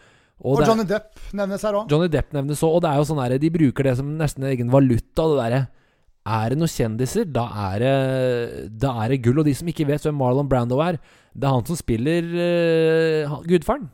[0.43, 1.87] Og, er- Johnny Depp nevnes her òg.
[1.91, 4.45] Johnny Depp nevnes òg, og det er jo sånn der, de bruker det som nesten
[4.51, 5.25] egen valuta.
[5.31, 5.67] Det der,
[6.27, 9.39] Er det noen kjendiser, da er, det, da er det gull.
[9.39, 10.99] Og de som ikke vet hvem Marlon Brando er,
[11.37, 13.87] det er han som spiller uh, gudfaren.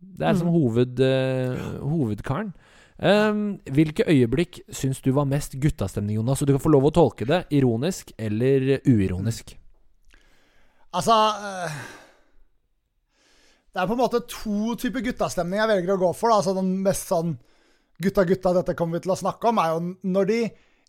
[0.00, 2.54] Det er som hoved, uh, hovedkaren.
[2.98, 6.40] Um, hvilke øyeblikk syns du var mest guttastemning, Jonas?
[6.40, 9.54] Så du kan få lov å tolke det ironisk eller uironisk.
[10.98, 11.76] Altså eh,
[13.70, 16.34] Det er på en måte to typer guttastemning jeg velger å gå for.
[16.34, 17.36] Altså Den mest sånn
[18.02, 19.80] gutta-gutta dette kommer vi til å snakke om, er jo
[20.14, 20.40] når de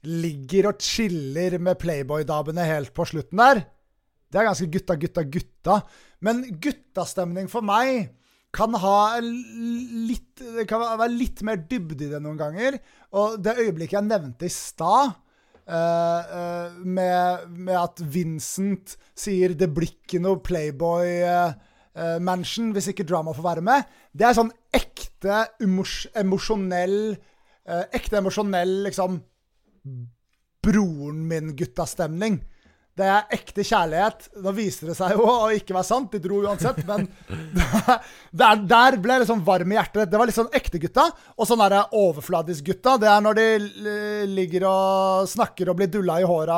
[0.09, 3.65] ligger og chiller med Playboy-damene helt på slutten der.
[4.29, 5.81] Det er ganske gutta-gutta-gutta.
[6.25, 8.15] Men guttastemning for meg
[8.55, 12.71] kan ha litt Det kan være litt mer dybde i det noen ganger.
[13.19, 15.05] Og det øyeblikket jeg nevnte i stad,
[15.69, 23.31] uh, uh, med, med at Vincent sier 'det blir ikke noe Playboy-mansion hvis ikke drama
[23.35, 23.83] får være med',
[24.15, 25.47] det er sånn ekte
[26.17, 27.17] emosjonell
[27.69, 29.21] eh, Ekte emosjonell, liksom
[30.63, 32.41] Broren min-guttastemning.
[32.99, 34.25] Det er ekte kjærlighet.
[34.43, 37.05] Da viser det seg jo å ikke være sant, de dro uansett, men
[38.41, 40.09] der, der ble jeg liksom varm i hjertet.
[40.11, 41.05] Det var litt sånn ekte gutta.
[41.39, 43.45] Og sånn derre overfladisk gutta, det er når de
[44.33, 46.57] ligger og snakker og blir dulla i håra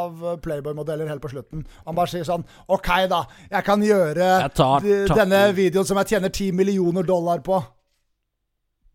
[0.00, 1.66] av Playboy-modeller helt på slutten.
[1.84, 3.22] Han bare sier sånn OK, da.
[3.52, 7.60] Jeg kan gjøre Jeg tar- tar- denne videoen som jeg tjener 10 millioner dollar på.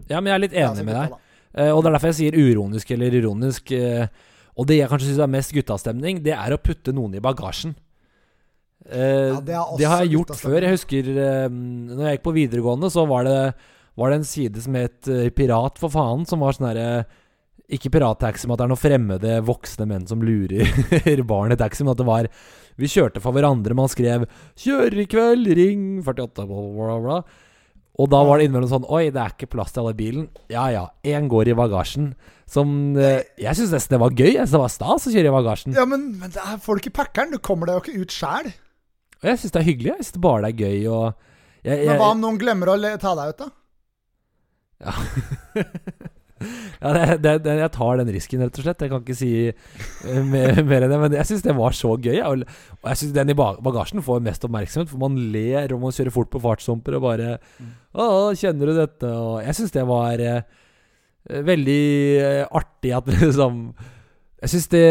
[0.10, 1.13] Ja, men jeg er litt enig så med deg.
[1.13, 1.21] da.
[1.56, 3.71] Eh, og det er derfor jeg sier uronisk eller ironisk.
[3.71, 4.08] eh,
[4.56, 7.76] og det jeg kanskje syns er mest guttastemning, det er å putte noen i bagasjen.
[8.86, 10.60] Eh, Ja, det det har jeg gjort før.
[10.62, 13.38] Jeg husker eh, Når jeg gikk på videregående, så var det,
[13.98, 17.06] var det en side som het eh, Pirat for faen, som var sånn herre
[17.72, 21.82] Ikke pirattaxi men at det er noen fremmede voksne menn som lurer barn i taxi,
[21.84, 22.30] men at det var
[22.78, 23.74] Vi kjørte for hverandre.
[23.74, 27.20] Man skrev 'Kjører i kveld, ring 48', bla, bla, bla.
[27.95, 30.25] Og da var det innimellom sånn Oi, det er ikke plass til alle i bilen.
[30.51, 32.10] Ja ja, én går i bagasjen.
[32.51, 34.34] Som eh, Jeg syns nesten det var gøy.
[34.34, 35.77] Jeg synes det var stas å kjøre i bagasjen.
[35.77, 37.31] Ja, men, men det er folk i packeren.
[37.31, 38.51] Du kommer deg jo ikke ut sjæl.
[39.21, 39.93] Og jeg syns det er hyggelig.
[39.93, 40.81] Jeg syns det bare er gøy.
[40.91, 43.51] Og jeg, Men hva om noen glemmer å ta deg ut, da?
[44.86, 44.91] ja,
[46.81, 48.84] det, det, det, jeg tar den risken, rett og slett.
[48.84, 50.99] Jeg kan ikke si eh, mer, mer enn det.
[51.01, 52.19] Men jeg syns det var så gøy.
[52.25, 52.43] Og,
[52.81, 56.15] og jeg syns den i bagasjen får mest oppmerksomhet, for man ler og man kjører
[56.15, 57.34] fort på fartshumper og bare
[57.95, 58.05] Å,
[58.38, 59.10] kjenner du dette?
[59.10, 60.63] Og jeg syns det var eh,
[61.49, 61.84] veldig
[62.21, 63.67] eh, artig at liksom
[64.43, 64.86] Jeg syns det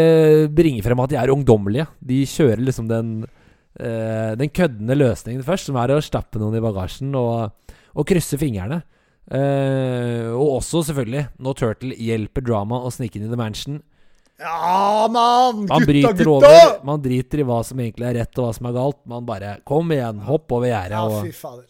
[0.57, 1.87] bringer frem at de er ungdommelige.
[2.01, 3.17] De kjører liksom den
[3.75, 8.77] Den køddende løsningen først, som er å stappe noen i bagasjen og, og krysse fingrene.
[9.31, 13.79] Eh, og også, selvfølgelig, når Turtle hjelper Drama å snike inn i The Mansion.
[14.37, 15.63] Ja, mann!
[15.69, 16.29] Man Gutta, gutta!
[16.29, 16.73] over.
[16.85, 18.99] Man driter i hva som egentlig er rett, og hva som er galt.
[19.07, 20.97] Man bare Kom igjen, hopp over gjerdet.
[20.99, 21.65] Ja, fy fader.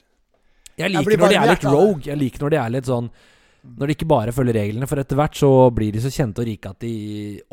[0.82, 2.04] jeg liker jeg når de er litt rogue.
[2.10, 3.10] Jeg liker når de er litt sånn
[3.66, 6.50] Når de ikke bare følger reglene, for etter hvert så blir de så kjente og
[6.50, 6.92] rike at de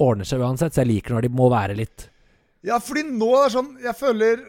[0.01, 0.75] ordner seg uansett.
[0.75, 2.09] Så jeg liker når de må være litt
[2.65, 4.43] Ja, fordi nå er det sånn Jeg føler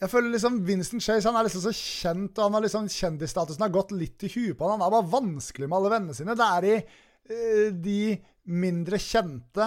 [0.00, 3.64] Jeg føler liksom Vincent Chase han er liksom så kjent, og han har liksom kjendisstatusen
[3.66, 4.80] har gått litt i huet på han.
[4.80, 6.36] Han er bare vanskelig med alle vennene sine.
[6.38, 7.98] Det er i eh, de
[8.50, 9.66] mindre kjente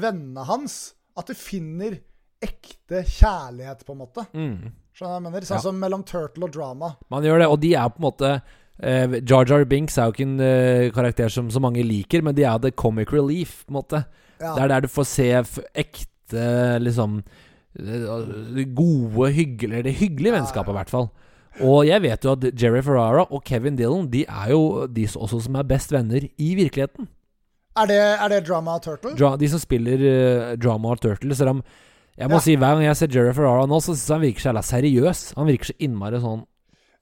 [0.00, 0.78] vennene hans
[1.18, 1.98] at du finner
[2.40, 4.24] ekte kjærlighet, på en måte.
[4.32, 4.70] mm.
[4.96, 5.44] Skjønner jeg mener?
[5.46, 5.64] Sånn Ja.
[5.66, 6.94] som mellom Turtle og Drama.
[7.12, 8.32] Man gjør det, og de er på en måte
[8.80, 12.34] Eh, Jar Jar Binks er jo ikke en eh, karakter som så mange liker, men
[12.34, 13.98] de er the comic relief, på en måte.
[14.40, 14.54] Ja.
[14.56, 15.26] Det er der du får se
[15.76, 16.46] ekte,
[16.80, 17.18] liksom
[17.78, 21.08] eh, Gode, hyggelige Det hyggelige vennskapet, i hvert fall.
[21.66, 25.40] Og jeg vet jo at Jerry Ferrara og Kevin Dillon De er jo de også
[25.42, 27.08] som er best venner i virkeligheten.
[27.76, 29.14] Er, det, er det Drama Turtle?
[29.18, 31.34] Dra de som spiller uh, Drama Turtle.
[31.34, 31.62] Så de,
[32.18, 32.40] jeg må Ja.
[32.44, 34.62] si hver gang jeg ser Jerry Ferrara nå, så syns jeg han virker så jævla
[34.66, 35.20] seriøs.
[35.38, 36.42] Han virker så innmari sånn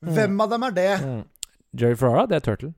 [0.05, 0.91] Hvem av dem er det?
[1.03, 1.23] mm.
[1.81, 2.73] Jerry Ferrara, det er Turtle.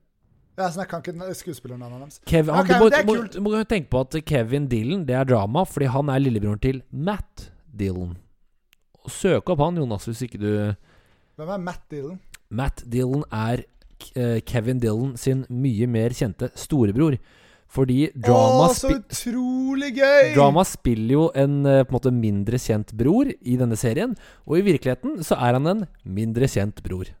[0.57, 2.19] Ja, sånn, jeg kan ikke skuespillernavnet hans.
[2.27, 3.05] Kevin, han, Ok, du, må, det er
[3.41, 6.81] må, må tenke på at Kevin Dillon Det er drama fordi han er lillebroren til
[6.91, 8.15] Matt Dillon.
[9.09, 10.49] Søk opp han, Jonas, hvis ikke du
[11.39, 12.19] Hvem er Matt Dillon?
[12.51, 13.63] Matt Dillon er
[14.13, 17.17] eh, Kevin Dillon sin mye mer kjente storebror.
[17.71, 20.33] Fordi drama, Å, så utrolig gøy!
[20.35, 24.17] drama spiller jo en eh, på en måte mindre kjent bror i denne serien.
[24.43, 27.13] Og i virkeligheten så er han en mindre kjent bror.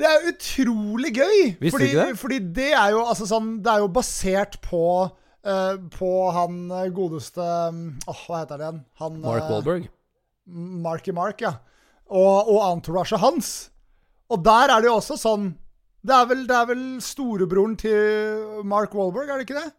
[0.00, 1.38] Det er utrolig gøy!
[1.60, 2.18] Visste fordi, du ikke det?
[2.18, 4.82] fordi det er jo altså sånn Det er jo basert på
[5.96, 7.40] På han eh, godeste
[7.72, 8.80] mm, Åh, hva heter det igjen?
[9.00, 9.88] Han, Mark Walberg?
[10.50, 11.54] Marky Mark, ja.
[12.10, 13.70] Og, og entourage hans.
[14.30, 15.52] Og der er det jo også sånn
[16.06, 19.70] Det er vel, det er vel storebroren til Mark Wahlberg, er det ikke det?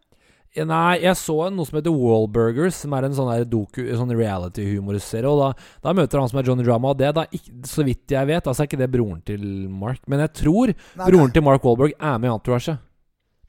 [0.52, 3.30] Nei, jeg så noe som heter Wallburgers, som er en sånn
[3.96, 5.30] sånn reality-humorserie.
[5.30, 5.46] Og da,
[5.80, 8.44] da møter han som er Johnny Drama, og det da ikke, så vidt jeg vet,
[8.44, 10.02] altså er ikke det broren til Mark.
[10.12, 12.76] Men jeg tror Nei, broren til Mark Wahlberg er med i Entourage.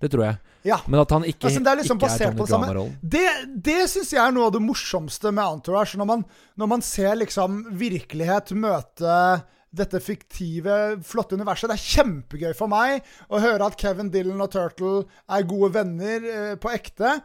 [0.03, 0.39] Det tror jeg.
[0.67, 0.81] Ja.
[0.87, 2.45] Men at han ikke, Altså, det er liksom ikke er Johnny.
[2.49, 2.93] Drama-rollen.
[3.15, 3.25] Det,
[3.69, 5.99] det syns jeg er noe av det morsomste med Entourage.
[5.99, 6.23] Når man,
[6.59, 9.17] når man ser liksom virkelighet møte
[9.73, 10.75] dette fiktive,
[11.07, 11.71] flotte universet.
[11.71, 13.01] Det er kjempegøy for meg
[13.33, 17.15] å høre at Kevin Dillon og Turtle er gode venner eh, på ekte.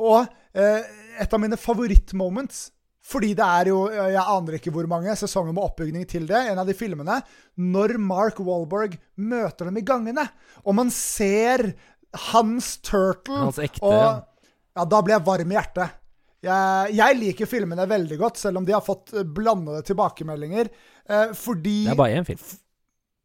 [0.00, 0.24] Og
[0.56, 0.88] eh,
[1.20, 2.68] et av mine favorittmoments
[3.08, 6.42] fordi det er jo Jeg aner ikke hvor mange sesonger med oppbygning til det.
[6.50, 7.14] En av de filmene.
[7.56, 10.26] Når Mark Wahlberg møter dem i gangene.
[10.66, 11.70] Og man ser
[12.32, 13.42] hans turtle.
[13.44, 14.12] Hans ekte, og, ja.
[14.78, 15.96] ja, da ble jeg varm i hjertet.
[16.44, 20.70] Jeg, jeg liker filmene veldig godt, selv om de har fått eh, blandede tilbakemeldinger.
[21.08, 22.42] Eh, fordi Det er bare én film.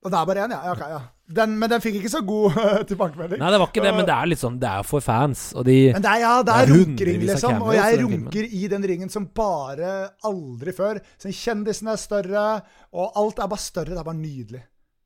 [0.04, 0.72] Og det er bare én, ja.
[0.74, 1.02] Okay, ja.
[1.34, 2.58] Den, men den fikk ikke så god
[2.90, 3.40] tilbakemelding.
[3.40, 5.64] Nei, det var ikke det, men det er litt sånn Det er for fans, og
[5.70, 7.62] de Men det er, ja, det Det er er runkering, liksom.
[7.64, 9.94] Og jeg runker i den ringen som bare
[10.28, 11.00] aldri før.
[11.22, 12.48] Så Kjendisene er større,
[12.92, 13.94] og alt er bare større.
[13.94, 14.64] Det er bare nydelig.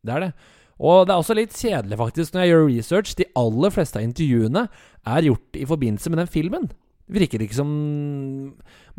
[0.08, 0.32] Det er det.
[0.78, 3.16] Og det er også litt kjedelig, faktisk, når jeg gjør research.
[3.18, 4.68] De aller fleste av intervjuene
[5.08, 6.68] er gjort i forbindelse med den filmen.
[7.08, 7.70] Virker ikke som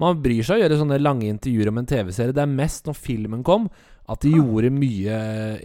[0.01, 2.35] Man bryr seg å gjøre sånne lange intervjuer om en TV-serie.
[2.35, 3.69] Det er mest når filmen kom,
[4.09, 5.17] at de gjorde mye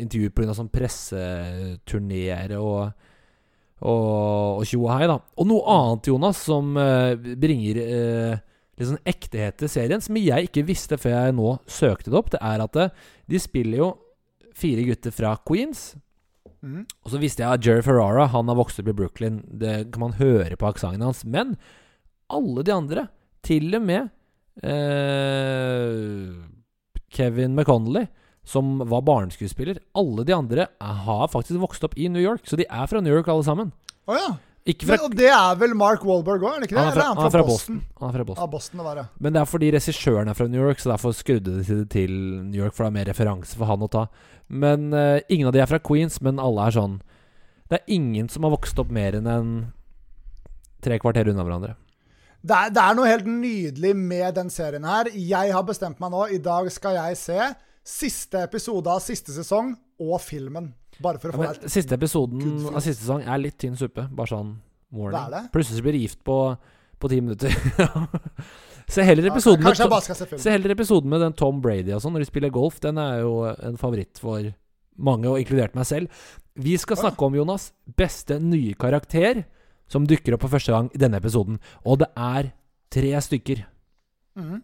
[0.02, 0.56] intervjuer pga.
[0.58, 2.91] sånn presseturneer og,
[3.88, 5.19] og tjo og hei, da.
[5.39, 8.41] Og noe annet, Jonas, som uh, bringer uh,
[8.80, 12.32] litt sånn ektehet til serien, som jeg ikke visste før jeg nå søkte det opp,
[12.34, 12.93] det er at eh,
[13.30, 13.89] de spiller jo
[14.58, 15.94] fire gutter fra Queens.
[16.63, 16.86] Mm.
[17.04, 19.42] Og så visste jeg at Jerry Ferrara Han har vokst opp i Brooklyn.
[19.48, 21.24] Det kan man høre på aksenten hans.
[21.28, 21.58] Men
[22.32, 23.08] alle de andre,
[23.44, 24.08] til og med
[24.63, 26.32] eh,
[27.13, 28.08] Kevin McConnelly,
[28.44, 32.48] som var barneskuespiller Alle de andre har faktisk vokst opp i New York.
[32.48, 33.72] Så de er fra New York, alle sammen.
[34.08, 34.34] Oh, ja.
[34.63, 36.84] Fra, Men, og det er vel Mark Wahlberg òg, er det ikke det?
[36.86, 37.80] han er fra, han er fra Boston.
[37.99, 38.43] Han er fra Boston.
[38.45, 39.04] Ja, Boston det var det.
[39.19, 42.13] Men det er fordi regissøren er fra New York, så derfor skrudde de det til
[42.47, 44.06] New York, for det er mer referanse for han å ta.
[44.47, 46.95] Men uh, ingen av de er fra Queens, men alle er sånn
[47.71, 49.52] Det er ingen som har vokst opp mer enn en
[50.84, 51.76] tre kvarter unna hverandre.
[52.43, 55.12] Det er, det er noe helt nydelig med den serien her.
[55.12, 56.26] Jeg har bestemt meg nå.
[56.32, 57.52] I dag skal jeg se
[57.88, 60.71] siste episode av siste sesong og filmen.
[61.01, 64.06] Bare for å Ja, men siste episoden av siste sesong er litt tynn suppe.
[64.13, 64.56] Bare sånn
[64.93, 65.49] warning.
[65.53, 66.38] Plutselig blir gift på,
[67.01, 67.49] på ti minutter.
[68.93, 69.77] se heller Ja, episoden med
[70.38, 70.49] se.
[70.51, 72.77] Heller episoden med den Tom Brady og sånn, når de spiller golf.
[72.84, 74.51] Den er jo en favoritt for
[74.93, 76.23] mange, og inkludert meg selv.
[76.53, 79.43] Vi skal snakke om, Jonas, beste nye karakter
[79.89, 81.58] som dukker opp for første gang i denne episoden.
[81.89, 82.51] Og det er
[82.93, 83.63] tre stykker.
[84.38, 84.60] Mm.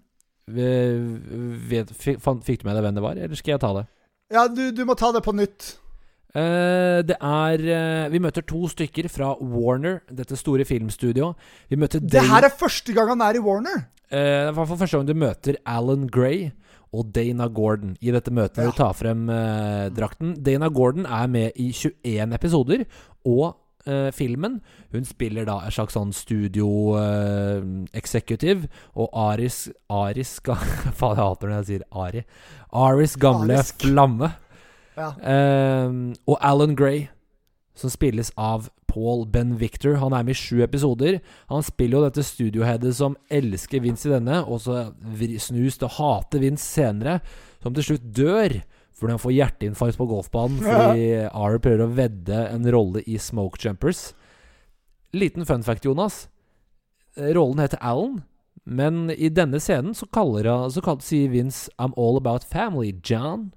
[0.49, 3.85] Ve- Vet, fikk, fikk du med deg hvem det var, eller skal jeg ta det?
[4.33, 5.75] Ja, du, du må ta det på nytt.
[6.37, 11.37] Eh, det er uh, Vi møter to stykker fra Warner, dette store filmstudioet.
[11.69, 13.87] Vi møter Det her er første gang han er i Warner.
[14.09, 16.51] Uh, for for første gang du møter Alan Gray
[16.93, 18.63] og Dana Gordon i dette møtet.
[18.63, 18.69] Ja.
[18.69, 20.35] du tar frem uh, drakten.
[20.41, 22.85] Dana Gordon er med i 21 episoder,
[23.25, 23.57] og
[23.89, 24.59] eh, filmen
[24.91, 26.67] Hun spiller da en slags sånn studio
[26.99, 27.61] eh,
[27.97, 32.23] executive, og Aris Aris Faen, jeg hater når jeg sier Ari.
[32.73, 33.85] Aris gamle Arisk.
[33.85, 34.33] flamme.
[34.99, 35.13] Ja.
[35.23, 35.95] Eh,
[36.27, 37.07] og Alan Gray,
[37.79, 39.99] som spilles av Paul Ben Victor.
[40.01, 41.19] Han er med i sju episoder.
[41.51, 44.89] Han spiller jo dette studioheadet som elsker Vince i denne, og så
[45.39, 47.19] snus til å hate Vince senere,
[47.63, 48.61] som til slutt dør
[48.99, 53.55] Fordi han får hjerteinfarkt på golfbanen fordi Ari prøver å vedde en rolle i Smoke
[53.63, 54.09] Jumpers.
[55.15, 56.25] Liten fun fact, Jonas.
[57.15, 58.17] Rollen heter Alan,
[58.67, 62.91] men i denne scenen så kaller han Så kaller, sier Vince 'I'm all about family,
[62.91, 63.53] John'.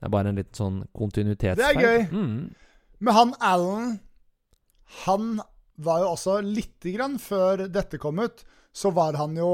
[0.00, 1.60] Det er bare en liten sånn kontinuitetsfeil.
[1.60, 2.06] Det er gøy.
[2.10, 2.94] Mm.
[3.04, 3.90] Men han Alan
[5.06, 5.26] Han
[5.80, 9.52] var jo også lite grann før dette kom ut, så var han jo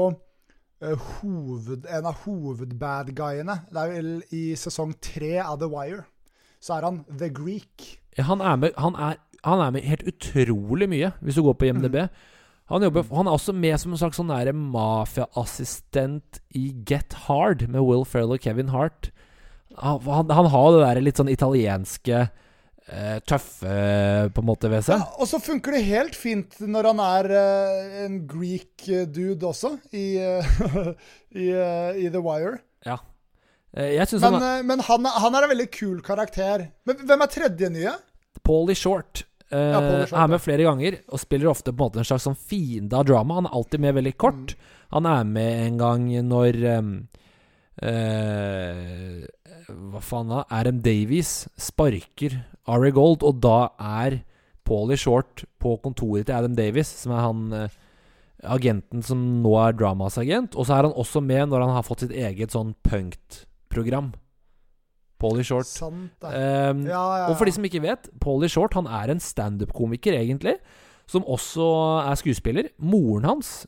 [0.83, 3.59] uh, hoved, en av hovedbadguyene.
[3.71, 6.03] Det er vel i sesong tre av The Wire.
[6.59, 7.85] Så er han The Greek.
[8.17, 11.59] Ja, Han er, med, han, er, han er med helt utrolig mye, hvis du går
[11.61, 11.95] på IMDb.
[12.07, 12.33] Mm.
[12.73, 14.33] Han, jobber, han er også med som en slags sånn
[14.73, 19.13] mafiaassistent i Get Hard med Will Ferrell og Kevin Hart.
[19.77, 22.21] Han, han, han har det der litt sånn italienske
[22.87, 23.75] eh, tøffe
[24.33, 25.03] på en måte ved seg.
[25.03, 29.45] Ja, og så funker det helt fint når han er uh, en Greek eh, dude
[29.45, 30.89] også, i, uh,
[31.43, 32.57] i, uh, i The Wire.
[32.87, 32.97] Ja.
[33.77, 36.69] Men, han men han, er- han er en veldig kul karakter.
[36.87, 37.91] Men hvem er tredje nye?
[38.47, 39.25] Paulie Short.
[39.51, 42.35] Ja, Short, er med flere ganger og spiller ofte på en måte en slags sånn
[42.35, 43.37] fiende av drama.
[43.37, 44.55] Han er alltid med veldig kort.
[44.55, 44.73] Mm.
[44.97, 46.89] Han er med en gang når ehm,
[47.85, 49.25] eh,
[49.67, 50.43] Hva faen da?
[50.53, 52.37] Adam Davies sparker
[52.67, 54.21] Ari Gold, og da er
[54.67, 57.75] Paulie Short på kontoret til Adam Davies, som er han eh,
[58.43, 60.55] agenten som nå er Dramas agent.
[60.59, 64.11] Og så er han også med når han har fått sitt eget sånn punktprogram.
[65.17, 65.65] Paulie Short.
[65.65, 66.11] Sant.
[66.29, 67.29] Ehm, Ja, ja, ja.
[67.31, 70.57] og for de som ikke vet, Paulie Short han er en standup-komiker, egentlig.
[71.09, 71.65] Som også
[72.03, 72.69] er skuespiller.
[72.77, 73.63] Moren hans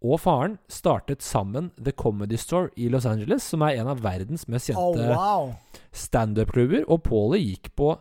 [0.00, 4.46] og faren startet sammen The Comedy Store i Los Angeles, som er en av verdens
[4.48, 5.50] mest Oh, kjente wow.
[5.92, 6.86] standup-klubber.
[6.88, 7.92] Og Paulie gikk på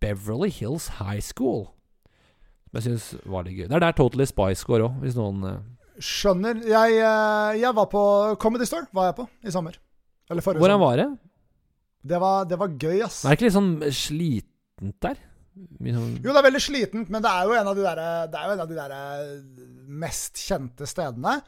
[0.00, 1.66] Beverly Hills High School.
[2.70, 3.66] Som jeg syns var litt gøy.
[3.68, 5.58] Det er der Totally Spice går òg, hvis noen uh...
[6.02, 6.62] Skjønner.
[6.64, 8.02] Jeg, eh, jeg var på
[8.40, 9.76] Comedy Store var jeg på i sommer.
[10.32, 10.88] Eller forrige Hvordan sommer.
[10.88, 11.10] var det?
[12.02, 13.20] Det var, det var gøy, ass.
[13.26, 15.20] Er det ikke litt sånn slitent der?
[15.52, 18.54] Sånn Jo, det er veldig slitent, men det er jo en av de der, er
[18.54, 19.66] av de der eh,
[20.02, 21.40] mest kjente stedene.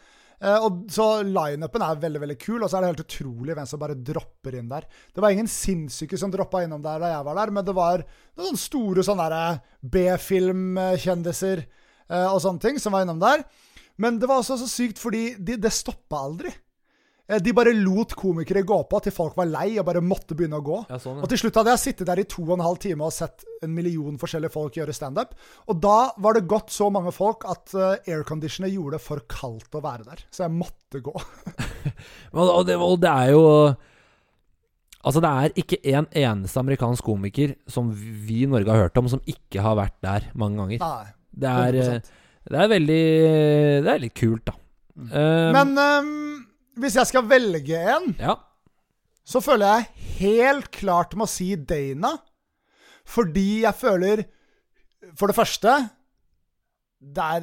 [0.44, 3.68] Eh, og så Lineupen er veldig veldig kul, og så er det helt utrolig hvem
[3.70, 4.86] som bare dropper inn der.
[5.14, 8.04] Det var ingen sinnssyke som droppa innom der da jeg var der, men det var
[8.40, 9.44] noen store sånne
[9.80, 13.46] B-filmkjendiser eh, og sånne ting som var innom der.
[13.96, 16.50] Men det var også så sykt, fordi de, det stoppa aldri.
[17.28, 20.58] Eh, De bare lot komikere gå på til folk var lei og bare måtte begynne
[20.60, 20.82] å gå.
[20.90, 23.06] Ja, sånn, Og til slutt hadde jeg sittet der i to og en halv time
[23.06, 25.32] og sett en million forskjellige folk gjøre standup.
[25.72, 29.72] Og da var det gått så mange folk at uh, airconditioner gjorde det for kaldt
[29.78, 30.24] å være der.
[30.30, 31.14] Så jeg måtte gå.
[32.34, 33.42] Og, det, og det er jo
[35.04, 39.08] Altså, det er ikke en eneste amerikansk komiker som vi i Norge har hørt om,
[39.12, 40.80] som ikke har vært der mange ganger.
[40.80, 41.10] Nei,
[41.44, 42.08] Det er, 100%.
[42.08, 43.02] eh, det er veldig
[43.84, 44.54] Det er litt kult, da.
[44.96, 46.46] Um, Men ehm,
[46.80, 48.36] hvis jeg skal velge en, Ja.
[49.24, 49.88] så føler jeg
[50.20, 52.16] helt klart med å si Dana.
[53.04, 54.24] Fordi jeg føler
[55.20, 55.72] For det første
[57.04, 57.42] Det er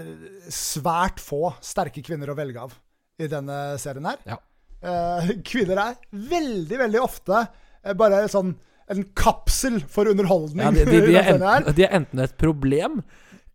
[0.50, 2.74] svært få sterke kvinner å velge av
[3.22, 4.18] i denne serien her.
[4.26, 4.38] Ja.
[4.82, 7.44] Eh, kvinner er veldig, veldig ofte
[7.86, 8.56] eh, bare sånn
[8.90, 10.64] en kapsel for underholdning.
[10.66, 13.04] ja de, de, de, er enten, de er enten et problem,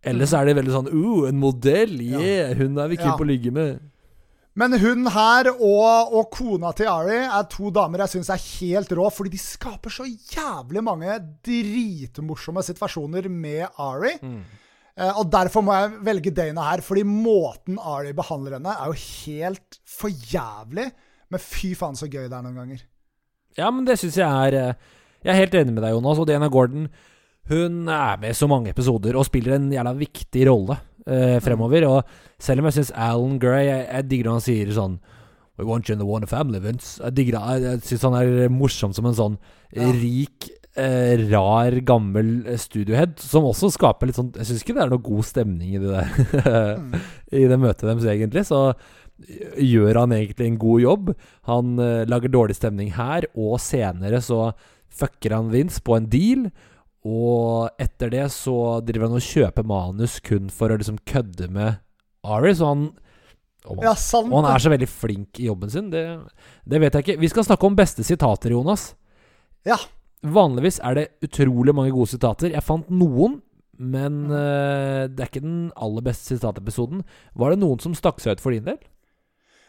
[0.07, 3.17] eller så er det veldig sånn uh, en modell, yeah, hun er vi keen Ja.
[3.19, 3.83] på å ligge med.
[4.57, 8.95] Men hun her og, og kona til Ari er to damer jeg syns er helt
[8.97, 14.15] rå, fordi de skaper så jævlig mange dritmorsomme situasjoner med Ari.
[14.97, 18.97] Eh, og derfor må jeg velge Dana her, fordi måten Ari behandler henne, er jo
[19.27, 20.89] helt for jævlig.
[21.29, 22.81] Men fy faen så gøy det er noen ganger.
[23.59, 26.21] Ja, men det syns jeg er eh, Jeg er helt enig med deg, Jonas.
[26.23, 26.89] Og Diana Gordon
[27.51, 31.87] Hun er med i så mange episoder og spiller en jævla viktig rolle eh, fremover.
[31.89, 32.03] Og
[32.43, 34.99] selv om jeg syns Alan Gray Jeg, jeg digger når han sier sånn
[35.57, 36.99] We want you in the one family, Vince.
[37.01, 37.39] Jeg digger.
[37.41, 39.39] Jeg, jeg syns han er morsom som en sånn
[39.73, 39.87] Ja.
[39.97, 43.17] rik, eh, rar, gammel eh, studiohead.
[43.25, 45.95] Som også skaper litt sånn Jeg syns ikke det er noe god stemning i det
[45.95, 46.77] der
[47.41, 48.45] I det møtet deres, egentlig.
[48.51, 48.61] Så
[49.57, 51.13] gjør han egentlig en god jobb.
[51.49, 54.51] Han eh, lager dårlig stemning her, og senere så
[54.97, 56.47] fucker han Vince på en deal.
[57.07, 61.79] Og etter det så driver han og kjøper manus kun for å liksom kødde med
[62.27, 62.55] Ari.
[62.59, 62.87] Så han
[63.67, 64.31] og, Ja, sant.
[64.31, 65.91] og han er så veldig flink i jobben sin.
[65.91, 66.03] Det,
[66.67, 67.21] det vet jeg ikke.
[67.23, 68.93] Vi skal snakke om beste sitater, Jonas.
[69.67, 69.79] Ja.
[70.23, 72.53] Vanligvis er det utrolig mange gode sitater.
[72.55, 73.41] Jeg fant noen,
[73.77, 77.03] men uh, det er ikke den aller beste sitatepisoden.
[77.35, 78.79] Var det noen som stakk seg ut for din del?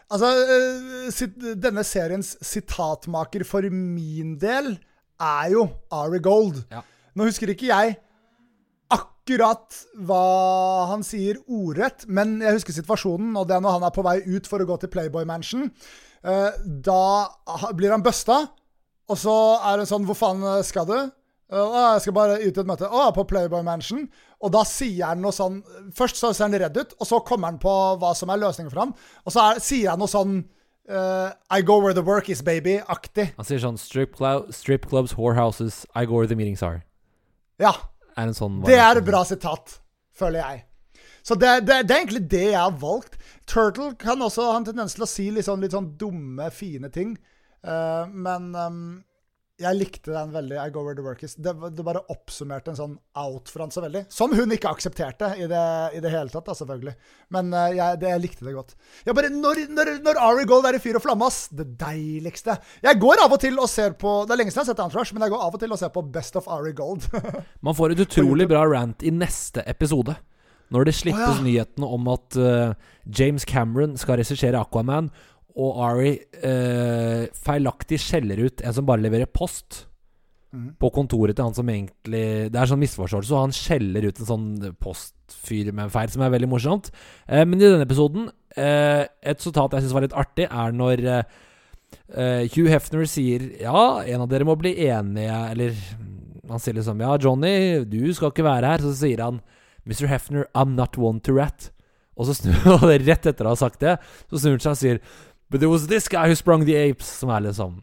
[0.08, 4.78] Altså, eh, denne seriens sitatmaker for min del
[5.20, 6.62] er jo Ari Gold.
[6.72, 6.86] Ja.
[7.18, 7.98] Nå husker ikke jeg
[8.94, 10.24] akkurat hva
[10.94, 14.20] han sier ordrett, men jeg husker situasjonen, og det er når han er på vei
[14.24, 15.68] ut for å gå til Playboy Mansion.
[16.24, 16.52] Eh,
[16.88, 18.48] Da blir han busta,
[19.08, 20.98] Og så er det sånn Hvor faen skal du?
[21.48, 22.90] Uh, jeg skal bare ut i et møte.
[22.92, 24.02] Å, på Playboy Mansion.
[24.44, 25.62] Og da sier han noe sånn
[25.96, 28.74] Først så ser han redd ut, og så kommer han på hva som er løsningen
[28.74, 28.92] for ham.
[29.24, 30.42] Og så er, sier han noe sånn
[30.92, 33.30] uh, I go where the work is, baby-aktig.
[33.38, 34.20] Han sier sånn strip,
[34.52, 36.84] strip, clubs, whorehouses, I go where the meetings are.
[37.62, 37.74] Ja.
[38.18, 39.80] Er sånn det er et bra sitat,
[40.18, 40.64] føler jeg.
[41.28, 43.18] Så det, det, det, er egentlig det jeg har valgt.
[43.50, 46.90] Turtle kan også ha en tendens til å si litt sånn, litt sånn dumme, fine
[46.94, 47.18] ting.
[47.68, 48.80] Uh, men um,
[49.58, 50.58] jeg likte den veldig.
[50.62, 51.34] I go where the work is.
[51.34, 54.04] Det, det, bare oppsummerte en sånn out for han så veldig.
[54.14, 55.64] Som hun ikke aksepterte i det,
[55.98, 56.94] i det hele tatt, da, selvfølgelig.
[57.34, 58.76] Men uh, jeg, det, jeg, likte det godt.
[59.08, 61.48] Jeg bare, Når, når, når Ari Gold er i fyr og flamme, ass!
[61.58, 62.60] Det deiligste.
[62.86, 64.86] Jeg går av og til og ser på Det er lenge siden jeg har sett
[64.86, 67.10] Antrash, men jeg går av og til og ser på Best of Ari Gold.
[67.66, 70.14] Man får et utrolig bra rant i neste episode.
[70.74, 71.46] Når det slippes oh, ja.
[71.46, 72.78] nyhetene om at uh,
[73.08, 75.10] James Cameron skal regissere Aquaman,
[75.58, 76.12] og Ari
[76.46, 79.86] eh, feilaktig skjeller ut en som bare leverer post.
[80.54, 80.70] Mm.
[80.80, 84.30] På kontoret til han som egentlig Det er sånn misforståelse, og han skjeller ut en
[84.30, 84.46] sånn
[84.80, 86.92] postfyr med en feil, som er veldig morsomt.
[87.28, 91.04] Eh, men i denne episoden, eh, et sitat jeg syns var litt artig, er når
[91.10, 95.76] eh, Hugh Hefner sier Ja, en av dere må bli enige, eller
[96.48, 98.84] Han sier liksom Ja, Johnny, du skal ikke være her.
[98.84, 99.42] Så sier han
[99.84, 100.08] Mr.
[100.08, 101.72] Hefner, I'm not one to rat.
[102.18, 103.98] Og så snur han rett etter å ha sagt det,
[104.30, 105.02] så snur han seg og sier
[105.50, 107.82] But it was this guy who sprung the apes, som er liksom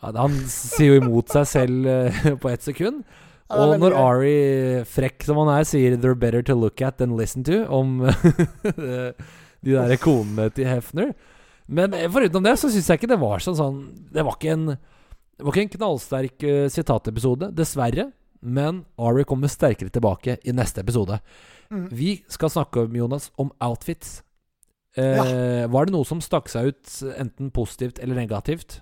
[0.00, 3.02] Han sier jo imot seg selv uh, på ett sekund.
[3.50, 4.36] Og når Ari,
[4.86, 8.06] frekk som han er, sier 'they're better to look at than listen to' om
[9.64, 11.12] de der konene til Hefner
[11.66, 13.80] Men eh, foruten det så syns jeg ikke det var sånn sånn
[14.14, 14.78] Det var ikke en,
[15.42, 18.10] var ikke en knallsterk uh, sitatepisode, dessverre.
[18.40, 21.20] Men Ari kommer sterkere tilbake i neste episode.
[21.70, 21.86] Mm.
[21.92, 24.20] Vi skal snakke om Jonas om outfits.
[24.98, 25.66] Eh, ja.
[25.70, 28.80] Var det noe som stakk seg ut, enten positivt eller negativt?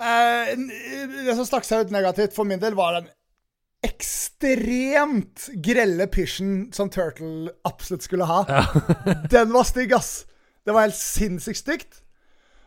[0.00, 3.10] Eh, det som stakk seg ut negativt for min del, var den
[3.86, 8.42] ekstremt grelle pysjen som Turtle absolutt skulle ha.
[8.48, 8.64] Ja.
[9.34, 10.24] den var stygg, ass.
[10.66, 12.02] Det var helt sinnssykt stygt.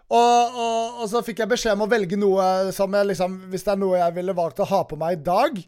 [0.09, 3.61] Og, og, og, så fikk jeg beskjed om å velge noe som jeg liksom Hvis
[3.67, 5.59] det er noe jeg ville valgt å ha på meg i dag,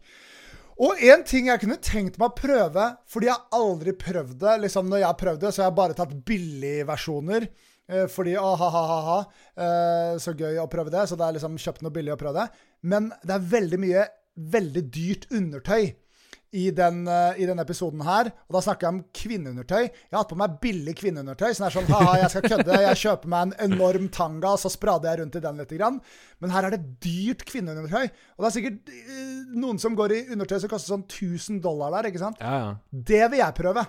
[0.80, 4.88] og en ting jeg kunne tenkt meg å prøve, fordi jeg aldri prøvd det liksom
[4.88, 7.46] Når jeg har prøvd det, så har jeg bare tatt billigversjoner.
[7.92, 9.18] Eh, fordi ah, ha, ha, ha, ha,
[9.66, 11.04] eh, så gøy å prøve det.
[11.10, 12.66] Så det er liksom kjøpt noe billig å prøve det.
[12.88, 15.92] Men det er veldig mye veldig dyrt undertøy
[16.52, 18.28] i den, uh, i denne episoden her.
[18.48, 19.86] Og da snakker jeg om kvinneundertøy.
[19.86, 21.48] Jeg har hatt på meg billig kvinneundertøy.
[21.56, 22.80] Sånn er sånn, haha, jeg skal kødde.
[22.84, 25.72] Jeg kjøper meg en enorm tanga, så sprader jeg rundt i den litt.
[25.72, 26.02] Grann.
[26.44, 28.12] Men her er det dyrt kvinneundertøy.
[28.36, 31.96] Og det er sikkert uh, noen som går i undertøy som koster sånn 1000 dollar
[31.96, 32.42] der, ikke sant?
[32.44, 33.02] Ja, ja.
[33.12, 33.86] Det vil jeg prøve.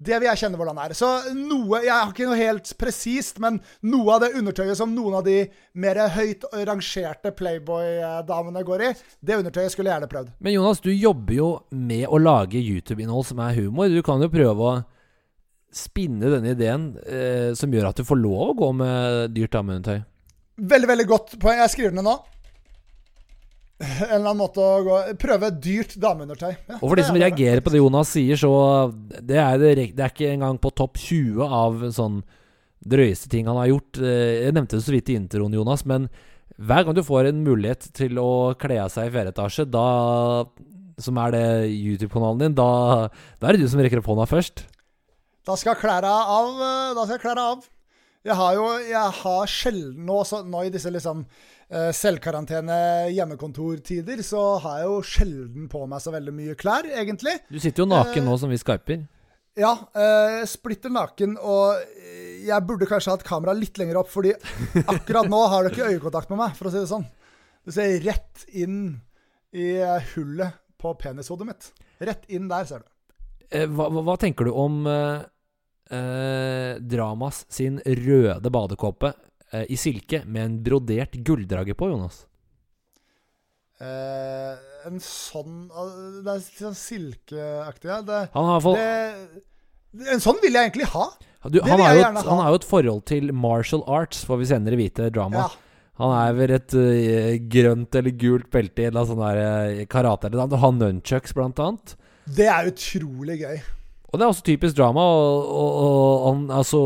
[0.00, 0.94] Det vil jeg kjenne hvordan det er.
[0.96, 5.18] Så noe Jeg har ikke noe helt presist, men noe av det undertøyet som noen
[5.18, 5.42] av de
[5.76, 10.32] mer høyt rangerte Playboy-damene går i, det undertøyet skulle jeg gjerne prøvd.
[10.40, 13.92] Men Jonas, du jobber jo med å lage YouTube-innhold som er humor.
[13.92, 14.80] Du kan jo prøve å
[15.70, 20.00] spinne denne ideen eh, som gjør at du får lov å gå med dyrt dameundertøy.
[20.60, 21.60] Veldig, veldig godt poeng.
[21.60, 22.16] Jeg skriver ned nå
[23.80, 26.50] en eller annen måte å gå Prøve dyrt dameundertøy.
[26.52, 28.52] Ja, og for de som reagerer på det Jonas sier, så
[28.92, 32.20] det er, det, det er ikke engang på topp 20 av sånn
[32.80, 34.00] drøyeste ting han har gjort.
[34.00, 36.10] Eh, jeg nevnte det så vidt i introen, Jonas, men
[36.60, 39.86] hver gang du får en mulighet til å kle av seg i fjerde etasje, da
[41.00, 43.08] som er det YouTube-kanalen din, da,
[43.40, 44.66] da, er det du som rekker opp hånda først.
[45.48, 46.50] Da skal klærne av.
[46.60, 47.68] Eh, da skal klærne av.
[48.28, 51.24] Jeg har jo Jeg har sjelden nå, nå i disse liksom
[51.70, 52.76] selvkarantene,
[53.14, 57.36] hjemmekontortider, så har jeg jo sjelden på meg så veldig mye klær, egentlig.
[57.46, 59.04] Du sitter jo naken nå som vi skyper.
[59.58, 61.78] Ja, eh, splitter naken, og
[62.42, 64.32] jeg burde kanskje hatt kamera litt lenger opp, fordi
[64.82, 67.06] akkurat nå har du ikke øyekontakt med meg, for å si det sånn.
[67.66, 69.00] Du ser rett inn
[69.54, 69.72] i
[70.14, 71.70] hullet på penishodet mitt.
[72.00, 72.88] Rett inn der, ser du.
[73.50, 75.26] Eh, hva, hva, tenker du om eh,
[75.90, 82.24] eh Dramas sin røde badekåpe eh, i silke med en brodert gulldrage på, Jonas?
[83.80, 85.62] Eh, en sånn
[86.20, 87.88] Det er sånn silkeaktig.
[87.88, 88.02] Ja.
[88.04, 91.06] Det, han har det, en sånn vil jeg egentlig ha.
[91.48, 94.48] Du, han, har jo, et, han har jo et forhold til martial arts, får vi
[94.50, 95.46] senere vite, drama.
[95.46, 95.70] Ja.
[96.00, 100.28] Han er vel et uh, grønt eller gult belte i en sånn der uh, karate
[100.28, 100.60] eller noe.
[100.62, 101.96] Han nunchucks, blant annet.
[102.28, 103.58] Det er utrolig gøy.
[104.10, 105.04] Og det er også typisk drama.
[105.04, 106.80] Og, og, og han, altså,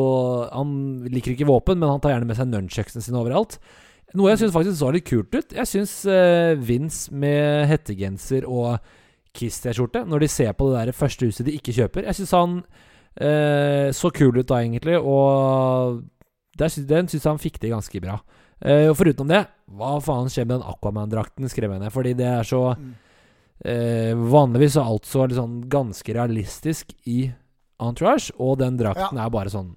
[0.52, 0.74] han,
[1.10, 3.58] liker ikke våpen, men han tar gjerne med seg nunchucksene sine overalt.
[4.14, 5.54] Noe jeg syns faktisk så litt kult ut.
[5.56, 8.76] Jeg syns uh, Vince med hettegenser og
[9.34, 12.60] Kiss-T-skjorte, når de ser på det der første huset de ikke kjøper Jeg syns han
[12.62, 16.04] uh, så kul ut da, egentlig, og
[16.60, 18.20] der, den syns han fikk det ganske bra.
[18.62, 19.42] Uh, og foruten det,
[19.74, 21.90] hva faen skjer med den Aquaman-drakten, skrev jeg ned.
[21.94, 22.92] Fordi det er så Mm.
[23.64, 27.26] Eh, Vanligvis er alt så liksom ganske realistisk i
[27.82, 29.74] Entourage, og den drakten er bare sånn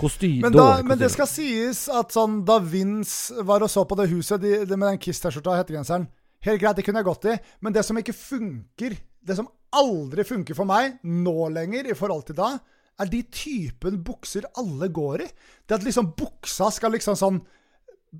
[0.00, 0.48] kostyme.
[0.48, 4.08] Men, da, men det skal sies at sånn, da Vince var og så på det
[4.12, 6.08] huset de, de, med den Kiss-T-skjorta og hettegenseren
[6.40, 10.24] Helt greit, det kunne jeg gått i, men det som ikke funker, det som aldri
[10.24, 12.54] funker for meg nå lenger i forhold til da,
[12.96, 15.28] er de typen bukser alle går i.
[15.68, 17.42] Det at liksom buksa skal liksom sånn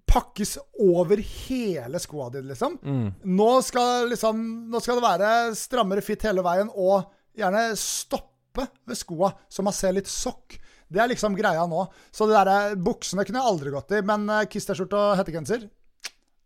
[0.07, 2.79] pakkes over hele skoa di, liksom.
[2.83, 3.07] Mm.
[3.37, 8.99] Nå skal liksom Nå skal det være strammere fitt hele veien, og gjerne stoppe ved
[8.99, 10.59] skoa, så man ser litt sokk.
[10.91, 11.85] Det er liksom greia nå.
[12.11, 15.69] Så det der, buksene kunne jeg aldri gått i, men eh, Kiss-T-skjorte og hettegenser,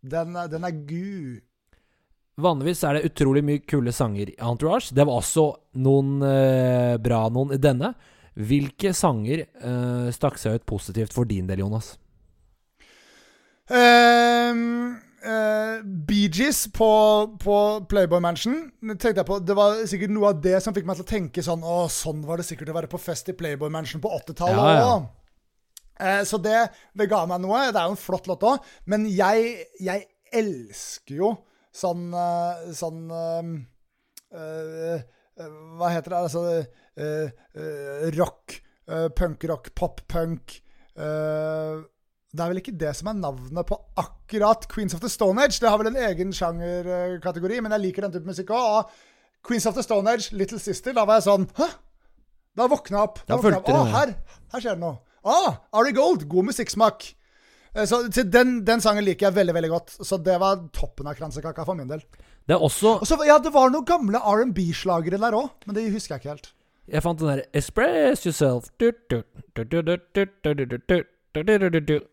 [0.05, 1.41] den, den er gu.
[2.41, 4.91] Vanligvis er det utrolig mye kule sanger i Entourage.
[4.93, 5.47] Det var også
[5.81, 7.93] noen eh, bra noen i denne.
[8.35, 11.93] Hvilke sanger eh, stakk seg ut positivt for din del, Jonas?
[13.73, 14.95] Ehm,
[15.25, 16.89] eh, Bee Gees på,
[17.41, 17.55] på
[17.89, 18.59] Playboy Mansion.
[18.93, 21.43] Tenkte jeg på, Det var sikkert noe av det som fikk meg til å tenke
[21.45, 24.59] sånn Å, sånn var det sikkert å være på fest i Playboy Mansion på 80-tallet
[24.61, 24.91] Ja, ja.
[24.93, 25.07] òg.
[25.95, 26.59] Eh, så det,
[26.93, 27.63] det ga meg noe.
[27.71, 28.69] Det er jo en flott låt òg.
[28.91, 30.05] Men jeg, jeg
[30.35, 31.33] elsker jo
[31.75, 33.49] sånn uh, Sånn eh,
[34.35, 35.01] eh,
[35.39, 36.21] eh, Hva heter det?
[36.21, 36.45] Altså
[38.15, 38.59] Rock.
[39.17, 40.59] Punkrock, pop-punk.
[41.01, 41.79] eh,
[42.35, 45.59] det er vel ikke det som er navnet på akkurat Queens of the Stone Age.
[45.61, 48.79] Det har vel en egen sjangerkategori, men jeg liker den type musikk òg.
[48.79, 51.69] Og Queens of the Stone Age, Little Sister, da var jeg sånn Hæ?
[52.55, 53.19] Da våkna jeg opp.
[53.27, 53.69] Da våkna jeg opp.
[53.75, 54.13] Å, her,
[54.53, 54.97] her skjer det noe.
[55.25, 57.07] Ah, Ari Gold, god musikksmak.
[57.75, 59.95] Eh, Så den, den sangen liker jeg veldig veldig godt.
[60.07, 62.03] Så det var toppen av kransekaka for min del.
[62.45, 66.15] Det er også også ja, Det var noen gamle R&B-slagere der òg, men det husker
[66.15, 66.51] jeg ikke helt.
[66.85, 69.23] Jeg fant den der 'Express Yourself' du, du,
[69.57, 71.03] du,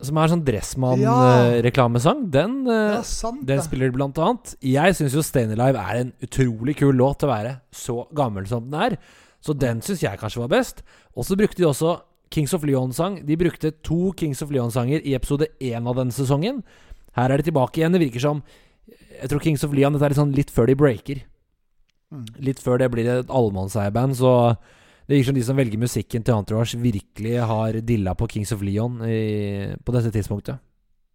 [0.03, 2.25] som er sånn Dressmann-reklamesang.
[2.35, 3.01] Den, ja,
[3.47, 4.55] den spiller de blant annet.
[4.65, 8.49] Jeg syns jo Stain Alive er en utrolig kul låt til å være så gammel
[8.51, 8.97] som den er.
[9.43, 10.83] Så den syns jeg kanskje var best.
[11.17, 11.97] Og så brukte de også
[12.33, 13.21] Kings of Leon-sang.
[13.27, 16.63] De brukte to Kings of Leon-sanger i episode én av denne sesongen.
[17.19, 17.93] Her er de tilbake igjen.
[17.93, 18.43] Det virker som
[19.23, 21.21] Jeg tror Kings of Leon Dette er litt, sånn litt før de breaker.
[22.43, 24.33] Litt før det blir et allemannseieband så
[25.13, 28.63] det virker som de som velger musikken til Entourage, virkelig har dilla på Kings of
[28.65, 30.63] Leon i, på dette tidspunktet.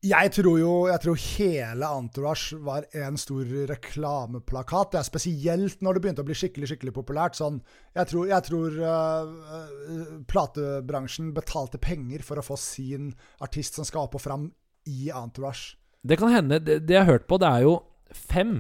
[0.06, 3.42] Jeg tror jo jeg tror hele Entourage var en stor
[3.72, 4.92] reklameplakat.
[4.94, 7.40] Det er spesielt når det begynte å bli skikkelig skikkelig populært.
[7.40, 7.58] Sånn,
[7.98, 14.06] jeg tror, jeg tror øh, platebransjen betalte penger for å få sin artist som skal
[14.06, 14.52] opp og fram
[14.86, 15.74] i Entourage.
[16.06, 16.62] Det kan hende.
[16.62, 17.80] Det, det jeg har hørt på, det er jo
[18.14, 18.60] fem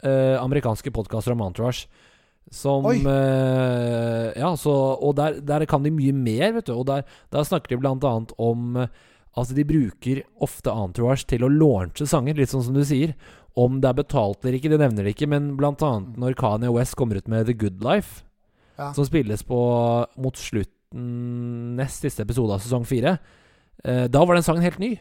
[0.00, 1.84] uh, amerikanske podkaster om Entourage.
[2.50, 2.96] Som Oi.
[3.06, 6.74] eh, Ja, så Og der, der kan de mye mer, vet du.
[6.74, 8.88] Og der, der snakker de blant annet om
[9.38, 13.12] Altså, de bruker ofte Entourage til å launche sanger, litt sånn som du sier.
[13.56, 16.72] Om det er betalt eller ikke, det nevner de ikke, men blant annet når Kanye
[16.74, 18.24] West kommer ut med The Good Life,
[18.76, 18.92] Ja.
[18.92, 19.60] som spilles på
[20.18, 23.18] mot slutten nest siste episode av sesong fire,
[23.84, 24.98] eh, da var den sangen helt ny.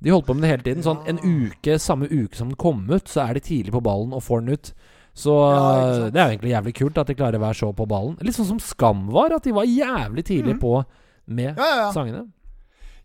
[0.00, 0.82] De holdt på med det hele tiden.
[0.82, 4.12] Sånn en uke, samme uke som den kom ut, så er de tidlig på ballen
[4.16, 4.72] og får den ut.
[5.16, 7.88] Så Ja, det er jo egentlig jævlig kult at de klarer å være så på
[7.88, 8.18] ballen.
[8.20, 10.62] Litt sånn som Skam var, at de var jævlig tidlig mm.
[10.62, 10.72] på
[11.26, 12.26] med Ja, sangene.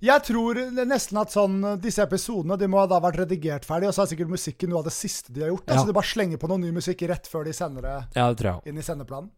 [0.02, 0.58] Jeg tror
[0.90, 4.10] nesten at sånn, disse episodene De må ha da vært redigert ferdig, og så er
[4.10, 5.68] sikkert musikken noe av det siste de har gjort.
[5.68, 5.76] Ja.
[5.76, 8.42] Altså De bare slenger på noe ny musikk rett før de sender det Ja, det
[8.42, 8.72] tror jeg òg.
[8.72, 9.30] inn i sendeplanen.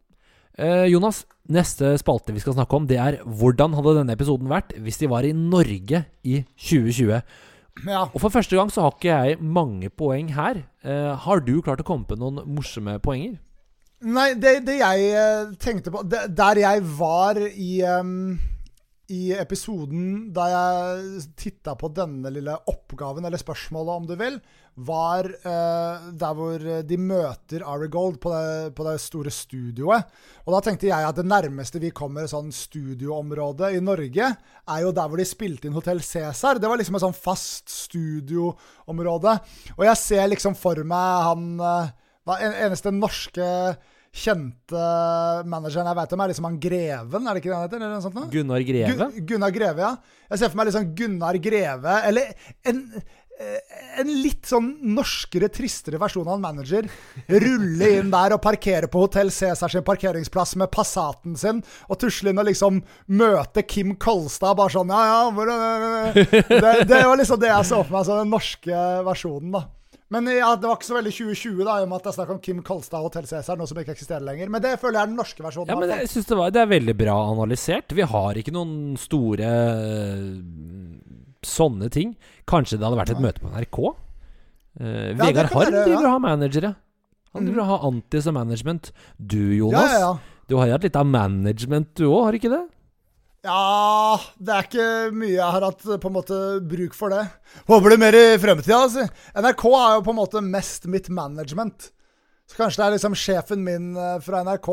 [0.54, 4.76] Eh, Jonas, neste spalte vi skal snakke om, det er hvordan hadde denne episoden vært
[4.86, 7.22] hvis de var i Norge i 2020?
[7.82, 8.06] Ja.
[8.14, 10.62] Og for første gang så har ikke jeg mange poeng her.
[10.86, 13.40] Eh, har du klart å komme på noen morsomme poenger?
[14.04, 18.36] Nei, det, det jeg eh, tenkte på det, Der jeg var i um,
[19.08, 24.42] I episoden da jeg titta på denne lille oppgaven, eller spørsmålet om du vil,
[24.76, 30.08] var uh, der hvor de møter Ari Gold på det, på det store studioet.
[30.48, 34.92] Og da tenkte jeg at det nærmeste vi kommer sånn studioområde i Norge, er jo
[34.96, 36.58] der hvor de spilte inn Hotell Cæsar.
[36.58, 39.38] Det var liksom et sånn fast studioområde.
[39.78, 43.50] Og jeg ser liksom for meg han uh, eneste norske
[44.14, 44.82] kjente
[45.50, 47.80] manageren jeg vet om, er liksom han Greven, er det ikke det han heter?
[47.82, 48.20] Eller noe sånt?
[48.34, 48.94] Gunnar Greve?
[49.00, 50.20] Gun- Gunnar Greve, ja.
[50.30, 52.30] Jeg ser for meg liksom Gunnar Greve, eller
[52.70, 52.84] en,
[54.00, 56.88] en litt sånn norskere, tristere versjon av en manager.
[57.28, 62.34] Rulle inn der og parkere på Hotell Cæsar sin parkeringsplass med Passaten sin, og tusle
[62.34, 62.82] inn og liksom
[63.14, 65.46] møte Kim Kolstad bare sånn Ja, ja,
[66.14, 66.74] det?
[66.90, 69.66] det, var liksom det jeg så for meg, så den norske versjonen, da.
[70.14, 72.18] Men ja, det var ikke så veldig 2020, da, i og med at det er
[72.20, 74.52] snakk om Kim Kolstad og Hotell Cæsar, noe som ikke eksisterer lenger.
[74.54, 75.72] Men det føler jeg er den norske versjonen.
[75.74, 77.96] Ja, men jeg synes det, var, det er veldig bra analysert.
[77.98, 79.50] Vi har ikke noen store
[81.50, 82.16] sånne ting.
[82.50, 83.80] Kanskje det hadde vært et møte på NRK?
[84.82, 86.06] Uh, ja, Vegard Harm driver ja.
[86.08, 86.76] og har managere.
[87.34, 87.48] Han Mm.
[87.50, 88.92] driver og har anti som management.
[89.18, 90.42] Du, Jonas, ja, ja.
[90.50, 92.64] du har jo hatt litt av management du òg, har du ikke det?
[93.44, 94.86] Ja, det er ikke
[95.20, 97.26] mye jeg har hatt eh, på en måte bruk for det.
[97.68, 98.78] Håper det mer i fremtida.
[98.86, 99.08] Altså.
[99.36, 101.90] NRK er jo på en måte mest mitt management.
[102.48, 104.70] Så kanskje det er liksom sjefen min eh, fra NRK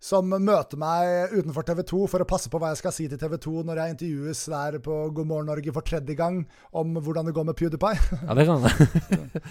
[0.00, 3.18] som møter meg utenfor TV 2 for å passe på hva jeg skal si til
[3.20, 6.38] TV 2 når jeg intervjues der på God morgen Norge for tredje gang
[6.72, 8.00] om hvordan det går med PewDiePie.
[8.24, 9.42] Ja, det kan det.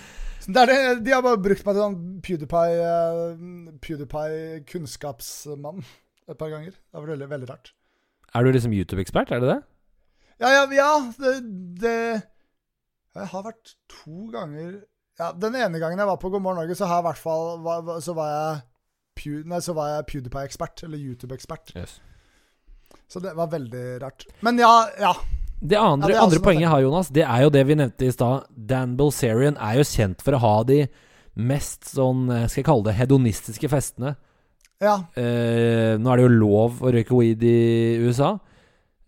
[0.50, 0.64] Det
[1.06, 5.84] de har bare brukt meg til sånn PewDiePie-kunnskapsmann PewDiePie kunnskapsmann
[6.30, 6.74] et par ganger.
[6.74, 7.72] Det var veldig, veldig rart.
[8.38, 9.60] Er du liksom YouTube-ekspert, er det det?
[10.42, 10.90] Ja, ja, ja
[11.20, 11.32] det,
[11.82, 11.96] det
[13.18, 14.76] Jeg har vært to ganger
[15.20, 17.58] Ja, Den ene gangen jeg var på God morgen Norge, så har jeg hvert fall
[17.66, 18.62] var, var- Så var jeg
[19.20, 21.74] Pew, nei, så var jeg PewDiePie-ekspert, eller YouTube-ekspert.
[23.10, 24.26] Så det var veldig rart.
[24.46, 25.14] Men ja, ja.
[25.60, 28.08] Det andre, Ja, det andre poenget jeg har, Jonas, det er jo det vi nevnte
[28.08, 28.46] i stad.
[28.56, 30.84] Dan Bilzerian er jo kjent for å ha de
[31.40, 34.16] mest sånn, eh, skal jeg kalle det, hedonistiske festene.
[34.80, 34.96] ja.
[35.20, 38.38] Eh, nå er det jo lov å røyke weed i USA.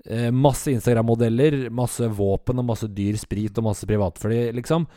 [0.05, 4.87] Eh, masse Instagram-modeller, masse våpen og masse dyr sprit og masse privatfly, liksom.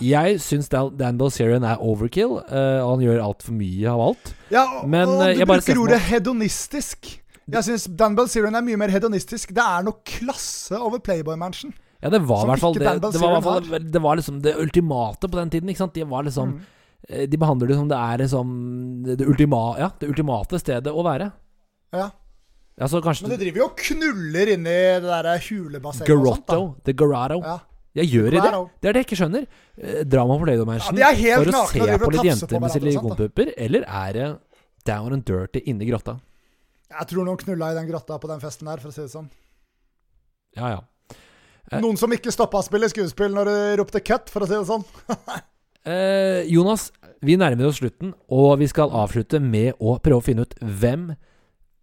[0.00, 4.32] Jeg syns Dan Dan er overkill, uh, og han gjør altfor mye av alt.
[4.50, 7.20] ja og, Men, og eh, du bruker ordet hedonistisk.
[7.50, 9.52] Jeg syns Dan Bilzerian er mye mer hedonistisk.
[9.54, 11.72] Det er noe klasse over Playboy Mansion.
[12.00, 12.92] Ja, det var i hvert fall det.
[13.12, 15.94] Det var, fall, det var liksom det ultimate på den tiden, ikke sant?
[15.94, 16.60] De var liksom Mm.
[17.08, 18.48] eh, De behandler det som det er liksom
[19.04, 21.32] det, ultima, ja, det ultimate stedet å være.
[21.92, 22.10] Ja.
[22.80, 26.08] Ja, så Men de driver jo og knuller inni det der hulebassenget.
[26.08, 26.76] Garotto.
[26.84, 27.42] The Garotto.
[27.44, 27.58] Ja.
[27.98, 28.50] Jeg gjør i det.
[28.80, 29.46] Det er det jeg ikke skjønner.
[29.80, 30.68] Eh, Drama på Play-Doh
[30.98, 31.10] Ja,
[31.40, 34.28] for å se på litt jenter med silikonpupper, eller er det
[34.86, 36.20] down and dirty inni grotta?
[36.90, 39.12] Jeg tror noen knulla i den grotta på den festen der, for å si det
[39.12, 39.28] sånn.
[40.58, 40.80] Ja, ja.
[41.70, 41.78] Eh.
[41.82, 44.66] Noen som ikke stoppa å spille skuespill når du ropte 'cut', for å si det
[44.70, 44.86] sånn.
[45.80, 46.90] Eh, Jonas,
[47.24, 51.14] vi nærmer oss slutten, og vi skal avslutte med å prøve å finne ut hvem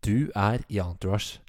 [0.05, 1.39] du er i Entourage.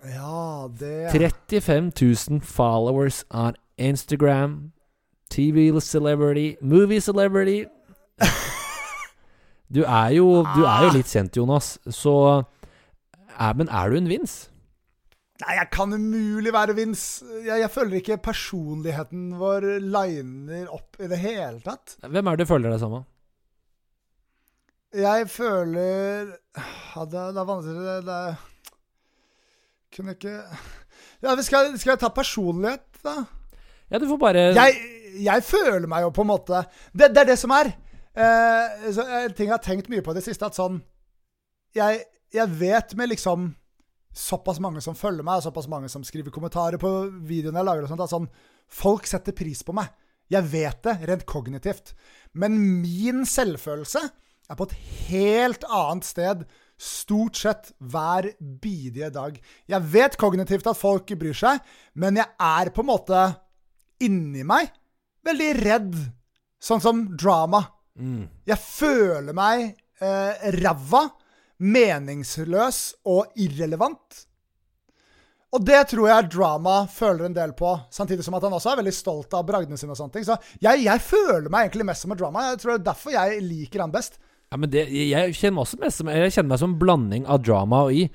[0.00, 4.72] Ja, det 35 000 followers on Instagram.
[5.30, 7.64] TV celebrity, movie celebrity.
[9.74, 12.12] Du er jo, du er jo litt kjent, Jonas, så
[13.40, 14.34] er, Men er du en vins?
[15.42, 17.24] Nei, jeg kan umulig være Vince.
[17.42, 21.96] Jeg, jeg føler ikke personligheten vår liner opp i det hele tatt.
[22.06, 23.10] Hvem er det du føler deg sammen med?
[25.02, 28.36] Jeg føler Ja, det, det er vanskelig det, det er-
[29.96, 30.36] Kunne ikke
[31.24, 33.24] Ja, skal, skal jeg ta personlighet, da?
[33.94, 34.78] Ja, du får bare jeg,
[35.22, 37.70] jeg føler meg jo på en måte Det, det er det som er.
[38.14, 40.80] Eh, så, ting jeg har tenkt mye på i det siste, at sånn
[41.74, 42.02] jeg,
[42.34, 43.52] jeg vet med liksom
[44.14, 46.90] såpass mange som følger meg, og såpass mange som skriver kommentarer på
[47.26, 48.28] videoene jeg lager, og sånt, at sånn
[48.74, 49.90] Folk setter pris på meg.
[50.32, 51.92] Jeg vet det, rent kognitivt.
[52.32, 54.76] Men min selvfølelse er på et
[55.10, 56.46] helt annet sted
[56.80, 59.36] stort sett hver bidige dag.
[59.68, 61.60] Jeg vet kognitivt at folk bryr seg,
[61.92, 63.20] men jeg er på en måte
[64.00, 64.70] inni meg
[65.24, 65.94] veldig redd.
[66.64, 67.60] Sånn som drama.
[68.00, 68.22] mm.
[68.48, 71.04] Jeg føler meg eh, ræva,
[71.84, 72.78] meningsløs
[73.10, 74.24] og irrelevant.
[75.54, 78.80] Og det tror jeg drama føler en del på, samtidig som at han også er
[78.80, 79.94] veldig stolt av bragdene sine.
[79.94, 80.24] og sånne ting.
[80.26, 80.34] Så
[80.64, 82.48] jeg, jeg føler meg egentlig mest som et drama.
[82.50, 84.18] Jeg tror det er derfor jeg liker han best.
[84.50, 87.40] Ja, men det, jeg kjenner også mest som Jeg kjenner meg som en blanding av
[87.46, 88.08] drama og i.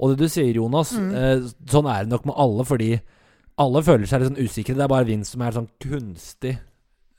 [0.00, 1.12] Og det du sier, Jonas, Mm.
[1.16, 2.90] eh, sånn er det nok med alle, fordi
[3.58, 4.74] alle føler seg litt sånn usikre.
[4.76, 6.58] Det er bare Vince som er sånn kunstig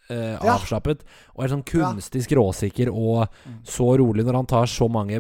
[0.10, 0.54] eh, Ja.
[0.58, 1.02] avslappet.
[1.36, 1.98] Og er sånn Mm.
[1.98, 3.28] kunstig skråsikker og
[3.66, 5.20] så rolig når han tar så mange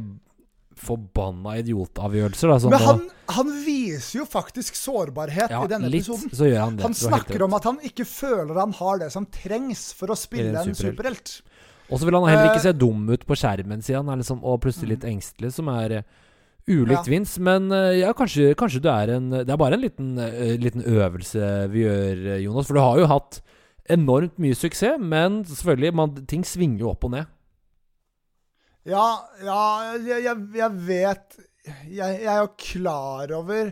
[0.77, 2.47] forbanna idiotavgjørelser.
[2.53, 3.01] Da, Men han,
[3.33, 6.29] han viser jo faktisk sårbarhet ja, i denne litt, episoden.
[6.61, 6.83] han det.
[6.83, 10.53] Han snakker om at han ikke føler han har det som trengs for å spille
[10.53, 10.93] en superhelt.
[10.97, 11.41] superhelt.
[11.89, 14.09] Og så vil han heller ikke Eh, se dum ut på skjermen, sier han.
[14.09, 16.03] Er liksom, og plutselig litt engstelig, som er eh,
[16.67, 17.11] ulikt Ja.
[17.11, 17.41] Vince.
[17.41, 20.83] Men eh, ja, kanskje, kanskje du er en Det er bare en liten, eh, liten
[20.83, 22.67] øvelse vi gjør, eh, Jonas.
[22.67, 23.41] For du har jo hatt
[23.89, 27.27] enormt mye suksess, men selvfølgelig, man, ting svinger jo opp og ned.
[28.87, 29.07] Ja,
[29.43, 29.61] ja
[29.95, 33.71] jeg, jeg, jeg vet jeg, jeg er jo klar over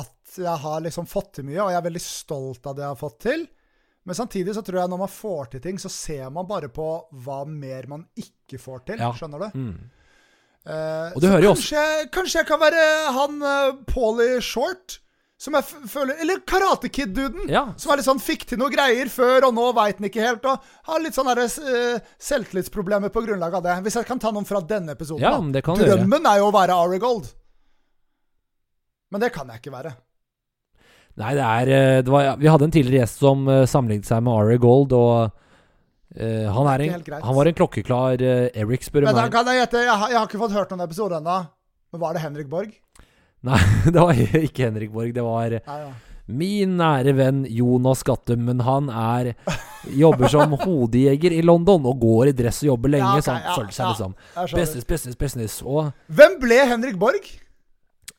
[0.00, 2.94] at jeg har liksom fått til mye, og jeg er veldig stolt av det jeg
[2.94, 3.42] har fått til.
[4.02, 6.86] Men samtidig så tror jeg når man får til ting, så ser man bare på
[7.24, 9.02] hva mer man ikke får til.
[9.02, 9.12] Ja.
[9.14, 9.58] Skjønner du?
[9.58, 9.74] Mm.
[10.62, 11.84] Eh, Og du hører jo kanskje,
[12.14, 12.82] kanskje jeg kan være
[13.16, 15.00] han uh, Paulie Short,
[15.42, 17.48] som jeg føler Eller Karate Kid-duden.
[17.50, 17.64] Ja.
[17.80, 20.46] Som er litt sånn fikk til noe greier før, og nå veit han ikke helt.
[20.46, 23.76] Og har litt sånn uh, selvtillitsproblemer på grunnlag av det.
[23.88, 25.24] Hvis jeg kan ta noen fra denne episoden.
[25.24, 25.42] Ja, da.
[25.42, 25.98] men det kan du gjøre.
[26.04, 27.26] Drømmen er jo å være Ari Gold.
[29.12, 29.96] Men det kan jeg ikke være.
[31.20, 34.32] Nei, det er det var, Vi hadde en tidligere gjest som uh, sammenlignet seg med
[34.38, 35.34] Ari Gold, og
[36.16, 39.30] eh, han, en, han var en klokkeklar uh, Eric, spør du meg.
[39.32, 41.36] kan jeg gjette, jeg, har- jeg har ikke fått hørt noen episode ennå.
[41.92, 42.72] Men var det Henrik Borg?
[43.42, 43.58] Nei,
[43.92, 45.12] det var ikke Henrik Borg.
[45.16, 45.92] Det var Ja, ja.
[46.32, 48.44] min nære venn Jonas Gattum.
[48.48, 49.32] Men han er
[49.92, 53.18] jobber som hodejeger i London og går i dress og jobber lenge.
[53.18, 53.90] Ja, okay, så han ja, ja.
[54.46, 55.58] liksom business, business, business.
[55.64, 57.26] Og Hvem ble Henrik Borg?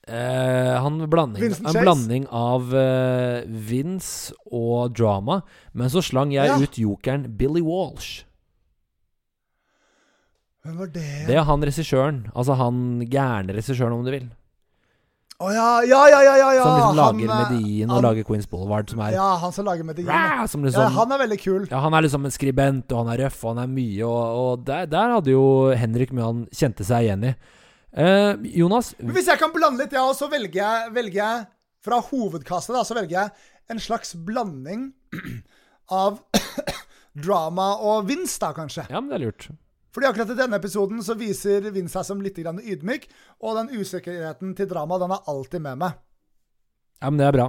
[0.04, 5.42] Eh, han blanding, en blanding av uh, Vince og drama.
[5.74, 6.58] Men så slang jeg Ja.
[6.60, 8.26] ut jokeren Billy Walsh.
[10.64, 11.08] Hvem var det?
[11.28, 12.22] Det er han regissøren.
[12.36, 12.78] Altså han
[13.12, 14.28] gærne regissøren, om du vil.
[15.44, 16.64] Å ja, ja, ja, ja, ja, ja.
[16.64, 19.52] som liksom lager han, eh, Medien og han- lager Queens Boulevard, som er Ja, han
[19.52, 20.08] som lager Medien.
[20.08, 20.46] Rah!
[20.48, 21.68] Som liksom, han er veldig kul.
[21.70, 24.38] ja, han er liksom en skribent, og han er røff, og han er mye, og,
[24.60, 27.36] og der, der hadde jo Henrik mye han kjente seg igjen i.
[27.94, 31.44] Eh, Jonas, Men hvis jeg kan blande litt, ja, så velger jeg, velger jeg
[31.86, 34.88] fra hovedkastet, da, så velger jeg en slags blanding
[35.94, 36.18] av
[37.26, 38.88] drama og Vince, da, kanskje.
[38.90, 39.50] ja, men det er lurt.
[39.94, 43.06] Fordi akkurat i denne episoden så viser Vince seg som litt grann ydmyk,
[43.46, 46.00] og den usikkerheten til drama, den er alltid med meg.
[47.04, 47.48] Ja, men det er bra.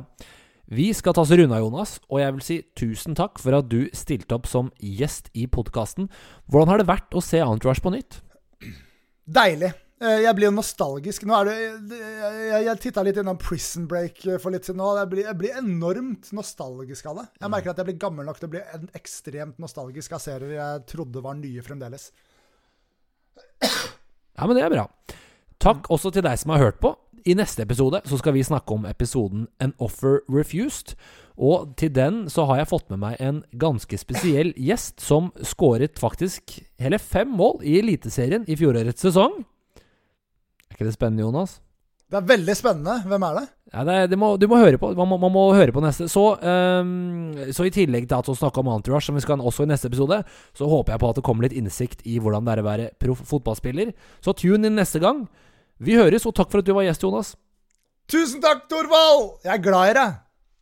[0.74, 3.86] Vi skal ta oss unna, Jonas, og jeg vil si tusen takk for at du
[3.97, 6.11] stilte opp som gjest i podkasten.
[6.53, 8.20] Hvordan har det vært å se Entourage på nytt?
[9.24, 9.72] Deilig.
[10.03, 11.24] Eh, Jeg blir nostalgisk.
[11.28, 14.82] Nå er det Jeg, jeg titta litt innom Prison Break eh, for litt siden.
[14.99, 17.26] Jeg blir, jeg blir enormt nostalgisk av det.
[17.40, 20.57] Jeg merker at jeg blir gammel nok til å bli en ekstremt nostalgisk av serier
[20.59, 22.11] jeg trodde var nye fremdeles.
[23.62, 24.88] Ja, men det er bra.
[25.62, 26.92] Takk også til deg som har hørt på.
[27.24, 30.92] I neste episode så skal vi snakke om episoden An Offer Refused.
[31.40, 35.99] Og til den så har jeg fått med meg en ganske spesiell gjest som skåret
[36.03, 39.40] faktisk hele fem mål i Eliteserien i fjorårets sesong.
[40.75, 41.61] Er ikke det spennende, Jonas?
[42.11, 42.97] Det er veldig spennende.
[43.07, 43.45] Hvem er det?
[43.72, 44.91] Ja, det, det må, du må høre på.
[44.99, 46.09] Man må, man må høre på neste.
[46.11, 49.64] Så, um, så i tillegg til at vi snakker om Antrush, som vi skal også
[49.64, 50.20] i neste episode,
[50.55, 52.91] så håper jeg på at det kommer litt innsikt i hvordan det er å være
[52.99, 53.95] proff fotballspiller.
[54.18, 55.25] Så tune inn neste gang.
[55.79, 57.37] Vi høres, og takk for at du var gjest, Jonas.
[58.11, 59.39] Tusen takk, Torvald!
[59.47, 60.20] Jeg er glad i deg.